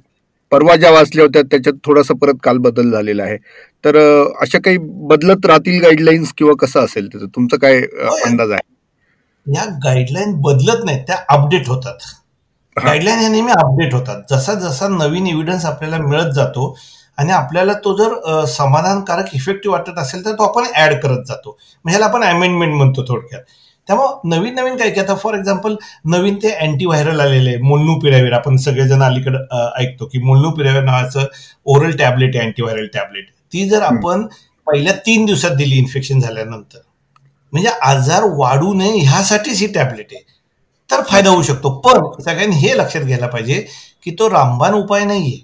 परवा 0.52 0.76
ज्या 0.76 0.92
वाचल्या 0.92 1.26
होत्या 1.26 1.42
त्याच्यात 1.42 1.76
थोडासा 1.86 2.14
परत 2.22 2.34
काल 2.44 2.58
बदल 2.58 2.92
झालेला 2.92 3.24
आहे. 3.24 3.38
तर 3.86 3.98
अशा 4.42 4.60
काही 4.66 4.78
बदलत 5.10 5.46
राहतील 5.46 5.82
गाईडलाईन्स 5.82 6.34
किंवा 6.38 6.54
कसं 6.60 6.84
असेल 6.86 7.08
त्याचं? 7.08 7.28
तुमचं 7.28 7.58
काय 7.58 7.82
अंदाज 8.26 8.52
आहे? 8.52 8.74
या 9.46 9.66
गाईडलाईन 9.84 10.34
बदलत 10.42 10.86
नाहीत 10.86 11.04
त्या 11.08 11.18
अपडेट 11.30 11.68
होतात. 11.68 11.98
गाईडलाईन 12.78 13.20
ह्या 13.20 13.30
नेहमी 13.30 13.52
अपडेट 13.52 13.94
होतात. 13.94 14.22
जसा 14.32 14.54
जसा 14.54 14.88
नवीन 14.88 15.28
एव्हिडन्स 15.28 15.66
आपल्याला 15.66 15.98
मिळत 15.98 16.32
जातो 16.36 16.76
आणि 17.18 17.32
आपल्याला 17.32 17.74
तो 17.74 17.96
जर 17.98 18.46
समाधानकारक 18.48 19.36
इफेक्टिव्ह 19.36 19.78
वाटत 19.78 20.00
असेल 20.00 20.26
तर 20.26 20.32
तो 20.32 20.44
आपण 20.44 20.64
ऍड 20.78 20.94
करत 21.04 21.24
जातो. 21.28 21.58
म्हणजे 21.86 22.04
आपण 22.04 22.24
अमेंडमेंट 22.24 22.74
म्हणतो 22.74 23.04
थोडक्यात. 23.08 23.42
त्यामुळे 23.88 24.30
नवीन 24.30 24.56
नवीन 24.56 24.76
काय 24.78 24.90
की 24.92 25.00
आता 25.00 25.16
फॉर 25.16 25.36
एक्झाम्पल 25.36 25.76
नवीन 26.12 26.38
ते 26.44 26.52
अँटी 26.52 26.86
व्हायरल 26.86 27.20
आलेले 27.22 27.56
मोल्नू 27.64 28.00
पिरावीर. 28.00 28.34
आपण 28.34 28.58
सगळेजण 28.58 29.04
अलीकडे 29.04 29.38
ऐकतो 29.82 30.06
की 30.12 30.20
मोल्नू 30.24 30.52
पिरावीर 30.52 30.84
नावाचं 30.84 31.26
ओरल 31.66 31.96
टॅबलेट 31.98 32.36
आहे 32.36 32.46
अँटीव्हायरल 32.46 32.88
टॅबलेट 32.94 33.30
ती 33.54 33.68
जर 33.70 33.82
आपण 33.84 34.26
पहिल्या 34.68 34.94
तीन 35.06 35.26
दिवसात 35.26 35.52
दिली 35.58 35.78
इन्फेक्शन 35.78 36.20
झाल्यानंतर 36.20 36.80
म्हणजे 37.54 37.70
आजार 37.84 38.24
वाढू 38.38 38.74
नये 38.74 39.00
ह्यासाठीच 39.00 39.60
ही 39.62 39.68
टॅबलेट 39.74 40.08
आहे. 40.12 40.22
तर 40.90 41.02
फायदा 41.10 41.30
होऊ 41.30 41.42
शकतो. 41.44 41.70
पण 41.80 42.22
सगळ्यांनी 42.24 42.56
हे 42.58 42.78
लक्षात 42.78 43.02
घ्यायला 43.02 43.28
पाहिजे 43.28 43.66
की 44.04 44.12
तो 44.20 44.30
रामबाण 44.30 44.74
उपाय 44.74 45.06
नाहीये. 45.06 45.38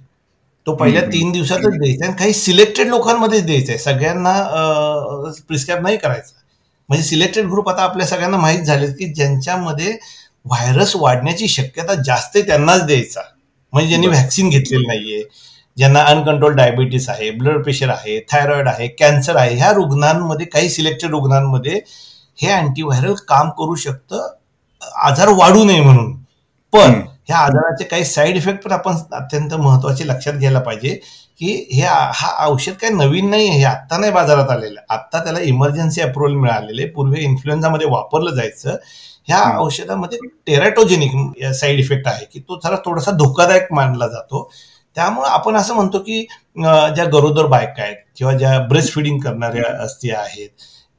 तो 0.67 0.75
पहिल्या 0.75 1.01
तीन 1.13 1.31
दिवसातच 1.31 1.77
द्यायचा 1.77 2.05
आणि 2.05 2.15
काही 2.19 2.33
सिलेक्टेड 2.33 2.87
लोकांमध्येच 2.87 3.45
द्यायचा 3.45 3.71
आहे. 3.71 3.79
सगळ्यांना 3.79 4.33
प्रिस्क्राईब 5.47 5.81
नाही 5.83 5.97
करायचा. 5.97 6.35
म्हणजे 6.91 7.03
सिलेक्टेड 7.05 7.45
ग्रुप 7.45 7.69
आता 7.69 7.83
आपल्या 7.83 8.05
सगळ्यांना 8.07 8.37
माहीत 8.37 8.63
झाले 8.63 8.87
की 8.87 9.05
ज्यांच्यामध्ये 9.13 9.91
व्हायरस 10.45 10.95
वाढण्याची 10.95 11.47
शक्यता 11.47 11.93
जास्त 12.05 12.37
त्यांनाच 12.37 12.81
द्यायचा. 12.85 13.21
म्हणजे 13.73 13.89
ज्यांनी 13.89 14.07
व्हॅक्सिन 14.07 14.49
घेतलेली 14.49 14.85
नाहीये 14.87 15.21
ज्यांना 15.77 16.01
अनकंट्रोल 16.03 16.55
डायबिटीस 16.55 17.07
आहे 17.09 17.29
ब्लड 17.31 17.61
प्रेशर 17.63 17.89
आहे 17.89 18.19
थायरॉइड 18.31 18.67
आहे 18.67 18.87
कॅन्सर 18.87 19.35
आहे 19.35 19.55
ह्या 19.55 19.71
रुग्णांमध्ये 19.73 20.45
काही 20.45 20.69
सिलेक्टेड 20.69 21.11
रुग्णांमध्ये 21.11 21.79
हे 22.39 22.49
अँटीव्हायरल 22.51 23.13
काम 23.27 23.49
करू 23.49 23.75
शकतं. 23.75 24.27
आजार 25.03 25.29
वाढू 25.29 25.63
नये 25.63 25.81
म्हणून. 25.81 26.13
पण 26.73 27.01
ह्या 27.27 27.37
आजाराचे 27.37 27.83
काही 27.83 28.05
साईड 28.05 28.37
इफेक्ट 28.37 28.63
पण 28.63 28.71
आपण 28.71 28.95
अत्यंत 29.13 29.53
महत्त्वाचे 29.53 30.07
लक्षात 30.07 30.33
घ्यायला 30.33 30.59
पाहिजे. 30.59 30.99
की 31.41 31.53
हे 31.73 31.81
हा 32.15 32.47
औषध 32.47 32.73
काही 32.81 32.93
नवीन 32.93 33.29
नाही 33.29 33.47
हे 33.49 33.63
आत्ता 33.65 33.97
नाही 33.97 34.11
बाजारात 34.11 34.49
आलेलं. 34.49 34.79
आत्ता 34.89 35.23
त्याला 35.23 35.39
इमर्जन्सी 35.41 36.01
अप्रुव्हल 36.01 36.35
मिळालेले. 36.39 36.85
पूर्वी 36.87 37.23
इन्फ्लुएन्झामध्ये 37.23 37.87
वापरलं 37.91 38.35
जायचं. 38.35 38.75
ह्या 39.27 39.39
औषधामध्ये 39.59 40.17
टेराटोजेनिक 40.47 41.11
साईड 41.55 41.79
इफेक्ट 41.79 42.07
आहे 42.07 42.25
की 42.33 42.39
तो 42.39 42.59
जरा 42.63 42.75
थोडासा 42.85 43.11
धोकादायक 43.17 43.73
मानला 43.73 44.07
जातो. 44.07 44.49
त्यामुळे 44.97 45.29
आपण 45.29 45.55
असं 45.55 45.73
म्हणतो 45.75 45.99
की 45.99 46.21
ज्या 46.57 47.05
गरोदर 47.13 47.45
बायका 47.47 47.83
आहेत 47.83 47.97
किंवा 48.17 48.33
ज्या 48.37 48.57
ब्रेस्ट 48.69 48.93
फिडिंग 48.93 49.19
करणाऱ्या 49.19 49.87
स्त्रिया 49.87 50.19
आहेत 50.19 50.49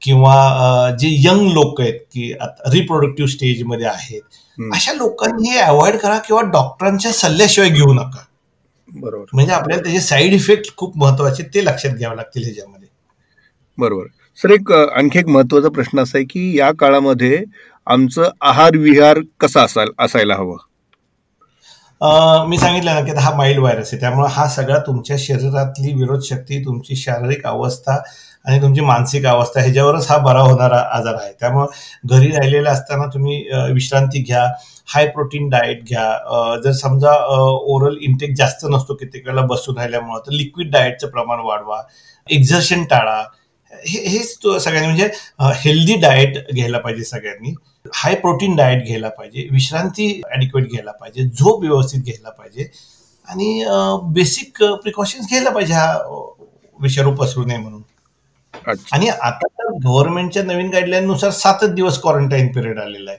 किंवा 0.02 0.90
जे 1.00 1.09
यंग 1.24 1.50
लोक 1.52 1.81
आहेत 1.81 1.98
की 2.12 2.33
रिप्रोडक्टिव्ह 2.72 3.31
स्टेजमध्ये 3.31 3.87
आहेत 3.87 4.68
अशा 4.74 4.92
लोकांनी 4.92 5.50
हे 5.50 5.59
अवॉइड 5.61 5.96
करा 5.96 6.18
किंवा 6.26 6.42
डॉक्टरांच्या 6.52 7.12
सल्ल्याशिवाय 7.12 7.70
घेऊ 7.70 7.92
नका. 7.94 8.24
बरोबर. 8.88 9.25
म्हणजे 9.33 9.53
आपल्याला 9.53 9.83
त्याचे 9.83 10.01
साईड 10.01 10.33
इफेक्ट 10.33 10.77
खूप 10.77 10.97
महत्त्वाचे 10.99 11.42
ते 11.55 11.64
लक्षात 11.64 11.90
घ्यावे 11.90 12.16
लागतील 12.16 12.42
ह्याच्यामध्ये. 12.45 12.88
बरोबर. 13.79 14.07
सर 14.38 14.51
एक 14.51 14.73
आणखी 14.73 15.18
एक 15.18 15.27
महत्त्वाचा 15.27 15.68
प्रश्न 15.68 16.01
असा 16.01 16.18
आहे 16.18 16.25
की 16.25 16.59
या 16.59 16.71
काळामध्ये 16.73 17.42
आमचं 17.87 18.29
आहार 18.40 18.77
विहार 18.77 19.18
कसा 19.40 19.62
असायला 19.62 20.03
असायला 20.05 20.35
हवं? 20.35 20.57
मी 22.49 22.59
सांगितलं 22.59 22.95
ना 22.95 23.01
की 23.01 23.11
हा 23.16 23.35
माइल्ड 23.37 23.61
व्हायरस 23.61 23.88
आहे. 23.92 24.01
त्यामुळे 24.01 24.29
हा 24.33 24.47
सगळा 24.49 24.79
तुमच्या 24.79 25.16
शरीरातली 25.18 25.92
विरोध 25.95 26.23
शक्ती 26.23 26.64
तुमची 26.64 26.97
शारीरिक 26.97 27.47
अवस्था 27.47 27.97
आणि 28.44 28.61
तुमची 28.62 28.81
मानसिक 28.81 29.26
अवस्था 29.26 29.61
ह्याच्यावरच 29.61 30.07
हा 30.11 30.16
बरा 30.18 30.40
होणारा 30.40 30.78
आजार 30.96 31.14
आहे. 31.14 31.33
त्यामुळं 31.40 31.66
घरी 32.09 32.31
राहिलेला 32.31 32.70
असताना 32.70 33.07
तुम्ही 33.14 33.37
विश्रांती 33.72 34.22
घ्या 34.22 34.44
हाय 34.94 35.07
प्रोटीन 35.09 35.48
डाएट 35.48 35.85
घ्या. 35.88 36.59
जर 36.64 36.72
समजा 36.81 37.12
ओरल 37.74 37.96
इंटेक 38.02 38.35
जास्त 38.37 38.66
नसतो 38.70 38.94
कित्येक 38.94 39.26
वेळेला 39.26 39.46
बसून 39.46 39.76
राहिल्यामुळं 39.78 40.20
तर 40.26 40.33
लिक्विड 40.33 40.70
डाएटचं 40.72 41.09
प्रमाण 41.11 41.40
वाढवा. 41.44 41.81
एक्झर्शन 42.26 42.85
टाळा. 42.90 43.22
हे 43.72 43.98
हेच 44.09 44.38
सगळ्यांनी 44.62 44.87
म्हणजे 44.87 45.09
हेल्दी 45.62 45.94
डाएट 46.00 46.37
घ्यायला 46.55 46.78
पाहिजे 46.78 47.05
सगळ्यांनी. 47.05 47.55
हाय 47.94 48.14
प्रोटीन 48.14 48.57
डाएट 48.57 48.85
घ्यायला 48.85 49.09
पाहिजे. 49.09 49.48
विश्रांती 49.52 50.20
ॲडिक्वेट 50.31 50.68
घ्यायला 50.70 50.92
पाहिजे. 51.00 51.24
झोप 51.24 51.62
व्यवस्थित 51.62 52.02
घ्यायला 52.05 52.31
पाहिजे. 52.31 52.68
आणि 53.28 53.64
बेसिक 54.14 54.62
प्रिकॉशन्स 54.83 55.28
घ्यायला 55.28 55.50
पाहिजे 55.50 55.74
हा 55.74 55.92
विषाणू 56.78 57.14
पसरू 57.16 57.44
नये 57.44 57.59
म्हणून. 57.59 57.83
आणि 58.93 59.09
आता 59.09 59.47
तर 59.47 59.73
गव्हर्नमेंटच्या 59.85 60.43
नवीन 60.43 60.71
गाईडलाईननुसार 60.71 61.31
सातच 61.31 61.73
दिवस 61.75 62.01
क्वारंटाईन 62.03 62.53
पिरियड 62.53 62.79
आलेला 62.79 63.11
आहे. 63.11 63.19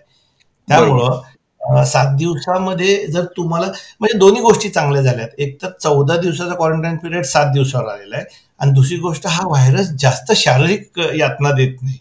त्यामुळं 0.67 1.83
सात 1.83 2.15
दिवसामध्ये 2.17 3.07
जर 3.07 3.25
तुम्हाला 3.37 3.67
म्हणजे 3.99 4.17
दोन्ही 4.17 4.41
गोष्टी 4.41 4.69
चांगल्या 4.69 5.01
झाल्यात. 5.01 5.29
एक 5.37 5.61
तर 5.61 5.69
चौदा 5.81 6.17
दिवसाचा 6.17 6.55
क्वारंटाईन 6.55 6.97
पिरियड 6.97 7.23
सात 7.23 7.53
दिवसावर 7.53 7.87
आलेला 7.87 8.15
आहे. 8.15 8.25
आणि 8.59 8.71
दुसरी 8.71 8.97
गोष्ट 8.97 9.27
हा 9.27 9.47
व्हायरस 9.47 9.89
जास्त 9.99 10.31
शारीरिक 10.31 10.99
यातना 10.99 11.51
देत 11.51 11.77
नाही. 11.81 11.97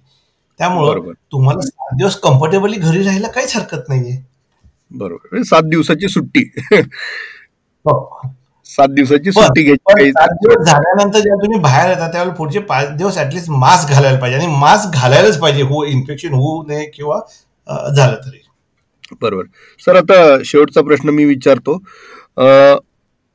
त्यामुळं 0.58 1.12
तुम्हाला 1.32 1.60
सात 1.60 1.96
दिवस 1.96 2.16
कम्फर्टेबली 2.16 2.76
घरी 2.76 3.02
राहायला 3.02 3.28
काहीच 3.28 3.56
हरकत 3.56 3.88
नाहीये. 3.88 4.18
बरोबर. 4.90 5.42
सात 5.42 5.62
दिवसाची 5.62 6.08
सुट्टी. 6.08 6.50
हो. 7.84 8.20
सात 8.76 8.88
दिवसाची 8.88 9.32
सुट्टी 9.32 9.62
घ्यायची 9.62 10.10
सात 10.12 10.34
दिवस 10.42 10.66
झाल्यानंतर 10.66 11.18
जेव्हा 11.18 11.42
तुम्ही 11.42 11.58
बाहेर 11.60 11.88
येतात 11.88 12.12
त्यावेळेला 12.12 12.34
पुढचे 12.36 12.58
पाच 12.68 12.88
दिवस 12.96 13.18
ऍटलीस्ट 13.18 13.50
मास्क 13.50 13.90
घालायला 13.92 14.18
पाहिजे. 14.18 14.38
आणि 14.38 14.56
मास्क 14.58 14.94
घालायलाच 14.94 15.38
पाहिजे 15.40 15.62
हो 15.62 15.84
इन्फेक्शन 15.84 16.34
होऊ 16.34 16.62
नये 16.68 16.84
किंवा 16.94 17.18
झालं 17.68 18.14
तरी. 18.16 18.38
बरोबर. 19.20 19.44
सर 19.80 19.96
आता 19.96 20.14
शेवटचा 20.44 20.82
प्रश्न 20.82 21.08
मी 21.10 21.24
विचारतो. 21.24 21.78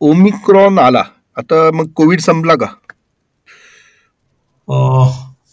ओमिक्रॉन 0.01 0.79
आला. 0.79 1.03
आता 1.37 1.69
मग 1.73 1.87
कोविड 1.95 2.19
संपला 2.21 2.55
का? 2.55 2.65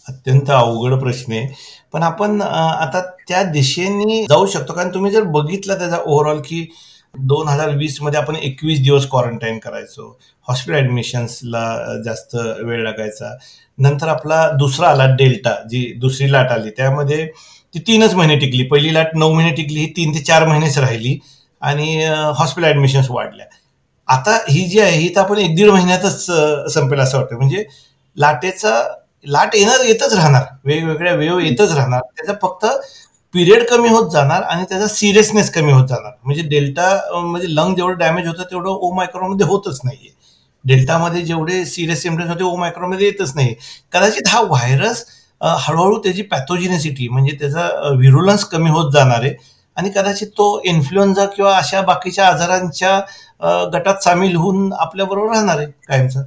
अत्यंत 0.09 0.49
अवघड 0.51 0.99
प्रश्न 0.99 1.33
आहे. 1.33 1.47
पण 1.93 2.03
आपण 2.03 2.41
आता 2.41 3.01
त्या 3.27 3.43
दिशेने 3.43 4.23
जाऊ 4.29 4.45
शकतो. 4.45 4.73
कारण 4.73 4.89
तुम्ही 4.93 5.11
जर 5.11 5.23
बघितलं 5.23 5.77
त्याचा 5.79 5.97
ओव्हरऑल 5.97 6.39
की 6.45 6.65
दोन 7.17 7.47
हजार 7.47 7.69
वीसमध्ये 7.77 8.19
आपण 8.19 8.35
एकवीस 8.35 8.81
दिवस 8.83 9.07
क्वारंटाईन 9.09 9.57
करायचो. 9.59 10.17
हॉस्पिटल 10.47 10.77
ऍडमिशन्सला 10.79 12.01
जास्त 12.05 12.35
वेळ 12.35 12.83
लागायचा. 12.83 13.31
नंतर 13.77 14.07
आपला 14.07 14.47
दुसरा 14.59 14.89
आला 14.89 15.05
डेल्टा 15.15 15.55
जी 15.69 15.85
दुसरी 15.99 16.31
लाट 16.31 16.51
आली. 16.51 16.69
त्यामध्ये 16.77 17.25
ती 17.73 17.79
तीनच 17.87 18.13
महिने 18.15 18.35
टिकली. 18.39 18.63
पहिली 18.63 18.93
लाट 18.93 19.15
नऊ 19.15 19.33
महिने 19.33 19.55
टिकली 19.55 19.79
ही 19.79 19.91
तीन 19.97 20.13
ते 20.15 20.19
चार 20.23 20.45
महिनेच 20.47 20.77
राहिली 20.77 21.17
आणि 21.61 22.05
हॉस्पिटल 22.37 22.67
ऍडमिशन्स 22.69 23.09
वाढल्या. 23.09 23.45
आता 24.07 24.37
ही 24.49 24.65
जी 24.69 24.79
आहे 24.79 24.97
ही 24.97 25.09
तर 25.15 25.19
आपण 25.21 25.37
एक 25.37 25.55
दीड 25.55 25.69
महिन्यातच 25.69 26.25
संपेल 26.73 26.99
असं 26.99 27.17
वाटतं. 27.17 27.35
म्हणजे 27.37 27.63
लाटेचा 28.17 28.81
लाट 29.27 29.55
येणार 29.55 29.85
येतच 29.85 30.13
राहणार. 30.13 30.43
वेगवेगळ्या 30.65 31.13
वेव 31.13 31.39
येतच 31.39 31.71
राहणार. 31.71 32.01
त्याचा 32.17 32.33
फक्त 32.41 32.65
पिरियड 33.35 33.63
कमी 33.69 33.89
होत 33.89 34.09
जाणार 34.11 34.41
आणि 34.41 34.63
त्याचा 34.69 34.87
सिरियसनेस 34.87 35.49
कमी 35.51 35.71
होत 35.71 35.87
जाणार. 35.87 36.11
म्हणजे 36.23 36.41
डेल्टा 36.49 36.89
म्हणजे 37.13 37.47
लंग 37.55 37.75
जेवढं 37.75 37.97
डॅमेज 37.97 38.27
होतं 38.27 38.43
तेवढं 38.43 38.69
ओ 38.69 38.91
मायक्रोमध्ये 38.93 39.45
होतच 39.47 39.79
नाहीये. 39.83 40.13
डेल्टामध्ये 40.65 41.21
जेवढे 41.21 41.63
सिरियस 41.65 42.01
सिम्टम्स 42.01 42.29
होते 42.29 42.43
ओ 42.43 42.55
मायक्रोमध्ये 42.55 43.07
येतच 43.07 43.35
नाही 43.35 43.53
कदाचित 43.93 44.27
हा 44.27 44.41
व्हायरस 44.41 45.03
हळूहळू 45.41 45.97
त्याची 45.97 46.21
पॅथोजिनेसिटी 46.21 47.07
म्हणजे 47.07 47.35
त्याचा 47.39 47.67
व्हिरुलन्स 47.97 48.43
कमी 48.43 48.69
होत 48.69 48.91
जाणार 48.93 49.23
आहे. 49.23 49.33
आणि 49.77 49.89
कदाचित 49.89 50.27
तो 50.27 50.61
इन्फ्लुएन्झा 50.65 51.25
किंवा 51.25 51.57
अशा 51.57 51.81
बाकीच्या 51.81 52.27
आजारांच्या 52.27 52.99
गटात 53.73 54.03
सामील 54.03 54.35
होऊन 54.35 54.71
आपल्याबरोबर 54.73 55.33
राहणार 55.33 55.57
आहे 55.57 55.67
कायमचा. 55.87 56.21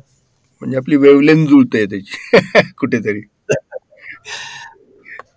म्हणजे 0.62 0.76
आपली 0.76 0.96
वेवलेन 0.96 1.46
जुळते 1.46 1.84
त्याची 1.86 2.38
कुठेतरी. 2.78 3.20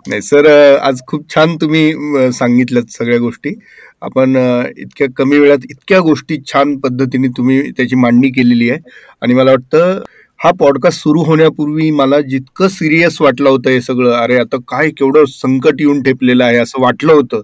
नाही 0.06 0.22
सर 0.22 0.46
आज 0.80 1.02
खूप 1.08 1.26
छान 1.30 1.56
तुम्ही 1.62 2.32
सांगितलं 2.34 2.82
सगळ्या 2.90 3.18
गोष्टी. 3.20 3.54
आपण 4.02 4.36
इतक्या 4.78 5.08
कमी 5.18 5.38
वेळात 5.40 5.66
इतक्या 5.70 6.00
गोष्टी 6.02 6.38
छान 6.52 6.76
पद्धतीने 6.80 7.28
तुम्ही 7.38 7.62
त्याची 7.78 7.96
मांडणी 7.96 8.30
केलेली 8.36 8.70
आहे. 8.70 8.80
आणि 9.22 9.34
मला 9.34 9.52
वाटतं 9.52 10.02
हा 10.40 10.52
पॉडकास्ट 10.60 11.02
सुरू 11.04 11.24
होण्यापूर्वी 11.24 11.90
मला 11.92 12.20
जितकं 12.30 12.68
सिरियस 12.70 13.22
वाटलं 13.22 13.50
होतं 13.50 13.70
हे 13.70 13.82
सगळं 13.82 14.14
अरे 14.14 14.38
आता 14.40 14.58
काय 14.68 14.90
केवढं 14.98 15.26
संकट 15.30 15.82
येऊन 15.82 16.02
ठेपलेलं 16.04 16.44
आहे 16.44 16.58
असं 16.58 16.82
वाटलं 16.82 17.14
होतं 17.14 17.42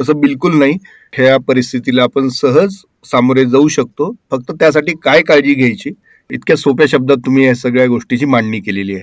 तसं 0.00 0.20
बिलकुल 0.20 0.58
नाही. 0.58 0.76
ह्या 1.12 1.36
परिस्थितीला 1.48 2.02
आपण 2.02 2.28
सहज 2.32 2.76
सामोरे 3.10 3.44
जाऊ 3.46 3.68
शकतो. 3.68 4.12
फक्त 4.30 4.52
त्यासाठी 4.60 4.92
काय 5.02 5.22
काळजी 5.28 5.54
घ्यायची? 5.54 5.90
इतक्या 6.30 6.56
सोप्या 6.56 6.86
शब्दात 6.88 7.16
तुम्ही 7.26 7.44
या 7.46 7.54
सगळ्या 7.54 7.86
गोष्टीची 7.86 8.24
मांडणी 8.26 8.60
केलेली 8.60 8.94
आहे. 8.94 9.02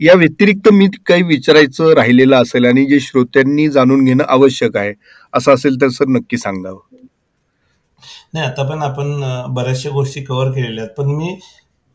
या 0.00 0.14
व्यतिरिक्त 0.14 0.68
मी 0.72 0.86
काही 1.06 1.22
विचारायचं 1.22 1.92
राहिलेलं 1.94 2.36
असेल 2.36 2.64
आणि 2.64 2.84
जे 2.86 3.00
श्रोत्यांनी 3.00 3.68
जाणून 3.68 4.04
घेणं 4.04 4.24
आवश्यक 4.28 4.76
आहे 4.76 4.92
असं 5.32 5.54
असेल 5.54 5.80
तर 5.80 5.88
सर 5.88 6.08
नक्की 6.08 6.38
सांगावं. 6.38 6.78
नाही 8.34 8.46
आता 8.46 8.62
पण 8.62 8.82
आपण 8.82 9.20
बऱ्याचशा 9.54 9.90
गोष्टी 9.90 10.20
कव्हर 10.24 10.50
केलेल्या 10.52 10.84
आहेत. 10.84 10.94
पण 10.96 11.06
मी 11.06 11.38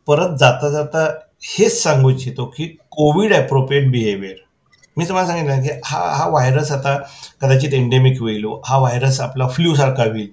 परत 0.08 0.36
जाता 0.38 0.68
जाता 0.70 1.04
हेच 1.48 1.82
सांगू 1.82 2.10
इच्छितो 2.10 2.44
की 2.56 2.66
कोविड 2.90 3.34
अप्रोप्रिएट 3.34 3.90
बिहेवियर 3.90 4.36
मी 4.96 5.04
तुम्हाला 5.08 5.28
सांगितलं 5.28 5.62
की 5.62 5.80
हा 5.84 5.98
हा 6.16 6.28
व्हायरस 6.28 6.70
आता 6.72 6.96
कदाचित 7.42 7.74
एंडेमिक 7.74 8.20
होईल 8.20 8.44
हा 8.66 8.78
व्हायरस 8.78 9.20
आपला 9.20 9.48
फ्ल्यू 9.48 9.74
सारखा 9.74 10.04
होईल. 10.04 10.28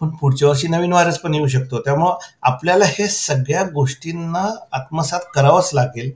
पण 0.00 0.08
पुढच्या 0.20 0.48
वर्षी 0.48 0.68
नवीन 0.68 0.92
व्हायरस 0.92 1.18
पण 1.18 1.34
येऊ 1.34 1.46
शकतो. 1.46 1.80
त्यामुळं 1.80 2.14
आपल्याला 2.42 2.84
हे 2.88 3.06
सगळ्या 3.08 3.62
गोष्टींना 3.74 4.46
आत्मसात 4.72 5.20
करावंच 5.34 5.70
लागेल. 5.74 6.10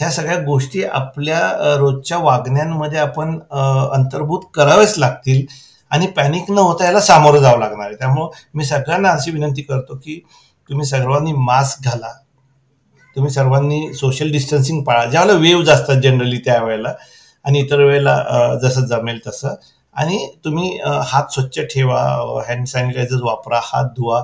ह्या 0.00 0.10
सगळ्या 0.10 0.36
गोष्टी 0.44 0.82
आपल्या 0.84 1.40
रोजच्या 1.78 2.18
वागण्यांमध्ये 2.18 2.98
आपण 2.98 3.38
अंतर्भूत 3.92 4.42
करावेच 4.54 4.98
लागतील 4.98 5.44
आणि 5.90 6.06
पॅनिक 6.16 6.50
न 6.50 6.58
होता 6.58 6.84
याला 6.84 7.00
सामोरं 7.00 7.40
जावं 7.40 7.58
लागणार 7.60 7.86
आहे. 7.86 7.94
त्यामुळं 7.98 8.28
मी 8.54 8.64
सगळ्यांना 8.64 9.10
अशी 9.10 9.30
विनंती 9.30 9.62
करतो 9.62 9.96
की 9.96 10.18
तुम्ही 10.70 10.86
सर्वांनी 10.86 11.32
मास्क 11.32 11.84
घाला. 11.84 12.12
तुम्ही 13.16 13.32
सर्वांनी 13.32 13.92
सोशल 13.94 14.30
डिस्टन्सिंग 14.32 14.82
पाळा. 14.84 15.04
ज्यावेळेला 15.04 15.38
वेव्ज 15.40 15.70
असतात 15.70 16.02
जनरली 16.02 16.38
त्यावेळेला 16.44 16.92
आणि 17.44 17.58
इतर 17.58 17.82
वेळेला 17.84 18.56
जसं 18.62 18.86
जमेल 18.86 19.18
तसं. 19.26 19.54
आणि 19.96 20.26
तुम्ही 20.44 20.78
हात 21.06 21.32
स्वच्छ 21.32 21.60
ठेवा 21.74 22.00
हँड 22.48 22.66
सॅनिटायझर 22.66 23.22
वापरा 23.22 23.60
हात 23.62 23.84
धुवा 23.96 24.22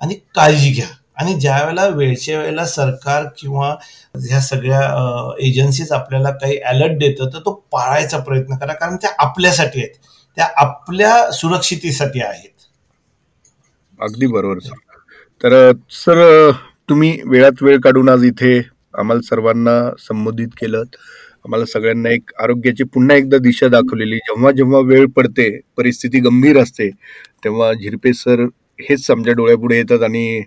आणि 0.00 0.14
काळजी 0.34 0.72
घ्या. 0.72 0.86
आणि 1.18 1.34
ज्या 1.34 1.56
वेळेला 1.64 1.86
वेळच्या 1.88 2.38
वेळेला 2.38 2.64
सरकार 2.66 3.24
किंवा 3.38 3.68
ह्या 4.28 4.40
सगळ्या 4.40 4.80
एजन्सीज 5.40 5.92
आपल्याला 5.92 6.30
काही 6.30 6.58
अलर्ट 6.58 6.98
देतं 6.98 7.28
तर 7.34 7.38
तो 7.38 7.52
पाळायचा 7.72 8.18
प्रयत्न 8.18 8.56
करा. 8.56 8.72
कारण 8.72 8.96
त्या 8.96 9.10
आपल्यासाठी 9.18 9.80
आहेत. 9.80 9.94
त्या 10.36 10.48
आपल्या 10.56 11.30
सुरक्षितेसाठी 11.32 12.20
आहेत. 12.20 12.50
अगदी 13.98 14.26
बरोबर 14.26 14.58
सर. 14.58 14.74
तर 15.42 15.72
सर 15.90 16.50
तुम्ही 16.88 17.18
वेळात 17.26 17.62
वेळ 17.62 17.78
काढून 17.80 18.08
आज 18.08 18.24
इथे 18.24 18.58
आम्हाला 18.98 19.20
सर्वांना 19.22 19.80
संबोधित 19.98 20.48
केलं. 20.60 20.82
आम्हाला 21.44 21.64
सगळ्यांना 21.64 22.10
एक 22.10 22.30
आरोग्याची 22.42 22.84
पुन्हा 22.84 23.16
एकदा 23.16 23.38
दिशा 23.38 23.68
दाखवलेली. 23.68 24.16
जेव्हा 24.18 24.50
जेव्हा 24.52 24.80
वेळ 24.84 25.06
पडते 25.16 25.50
परिस्थिती 25.76 26.20
गंभीर 26.20 26.58
असते 26.62 26.88
तेव्हा 27.44 27.72
झिरपे 27.72 28.12
सर 28.12 28.44
हेच 28.80 29.10
आमच्या 29.10 29.32
डोळ्यापुढे 29.34 29.76
येतात 29.76 30.02
आणि 30.02 30.42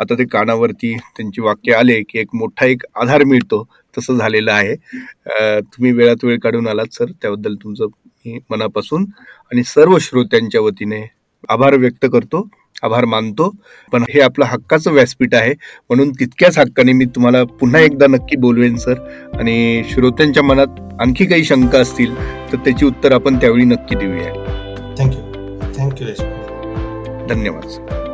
आता 0.00 0.14
ते 0.18 0.24
कानावरती 0.24 0.96
त्यांची 1.16 1.40
वाक्य 1.42 1.72
आले 1.74 2.00
की 2.08 2.18
एक 2.18 2.34
मोठा 2.34 2.66
एक 2.66 2.82
आधार 3.00 3.24
मिळतो. 3.24 3.64
तसं 3.98 4.16
झालेलं 4.16 4.52
आहे. 4.52 4.74
तुम्ही 5.62 5.92
वेळात 5.92 6.24
वेळ 6.24 6.38
काढून 6.42 6.68
आलात 6.68 6.94
सर. 6.94 7.10
त्याबद्दल 7.22 7.54
तुमचं 7.54 7.86
मी 8.26 8.38
मनापासून 8.50 9.04
आणि 9.52 9.62
सर्व 9.64 9.98
श्रोत्यांच्या 10.00 10.60
वतीने 10.60 11.02
आभार 11.48 11.74
व्यक्त 11.74 12.06
करतो 12.12 12.48
आभार 12.82 13.04
मानतो. 13.04 13.48
पण 13.92 14.02
हे 14.10 14.20
आपलं 14.20 14.44
हक्काचं 14.44 14.92
व्यासपीठ 14.92 15.34
आहे. 15.34 15.52
म्हणून 15.88 16.10
तितक्याच 16.10 16.58
हक्काने 16.58 16.92
मी 16.92 17.04
तुम्हाला 17.04 17.42
पुन्हा 17.60 17.80
एकदा 17.80 18.06
नक्की 18.06 18.36
बोलवेन 18.36 18.76
सर. 18.76 19.00
आणि 19.38 19.82
श्रोत्यांच्या 19.90 20.42
मनात 20.42 20.80
आणखी 21.00 21.26
काही 21.26 21.44
शंका 21.44 21.78
असतील 21.78 22.14
तर 22.52 22.56
त्याची 22.56 22.86
उत्तर 22.86 23.12
आपण 23.12 23.38
त्यावेळी 23.38 23.64
नक्की 23.64 23.96
देऊया. 23.96 24.32
थँक्यू 24.98 25.20
थँक्यू 25.78 26.06
धन्यवाद 27.28 27.68
सर. 27.68 28.09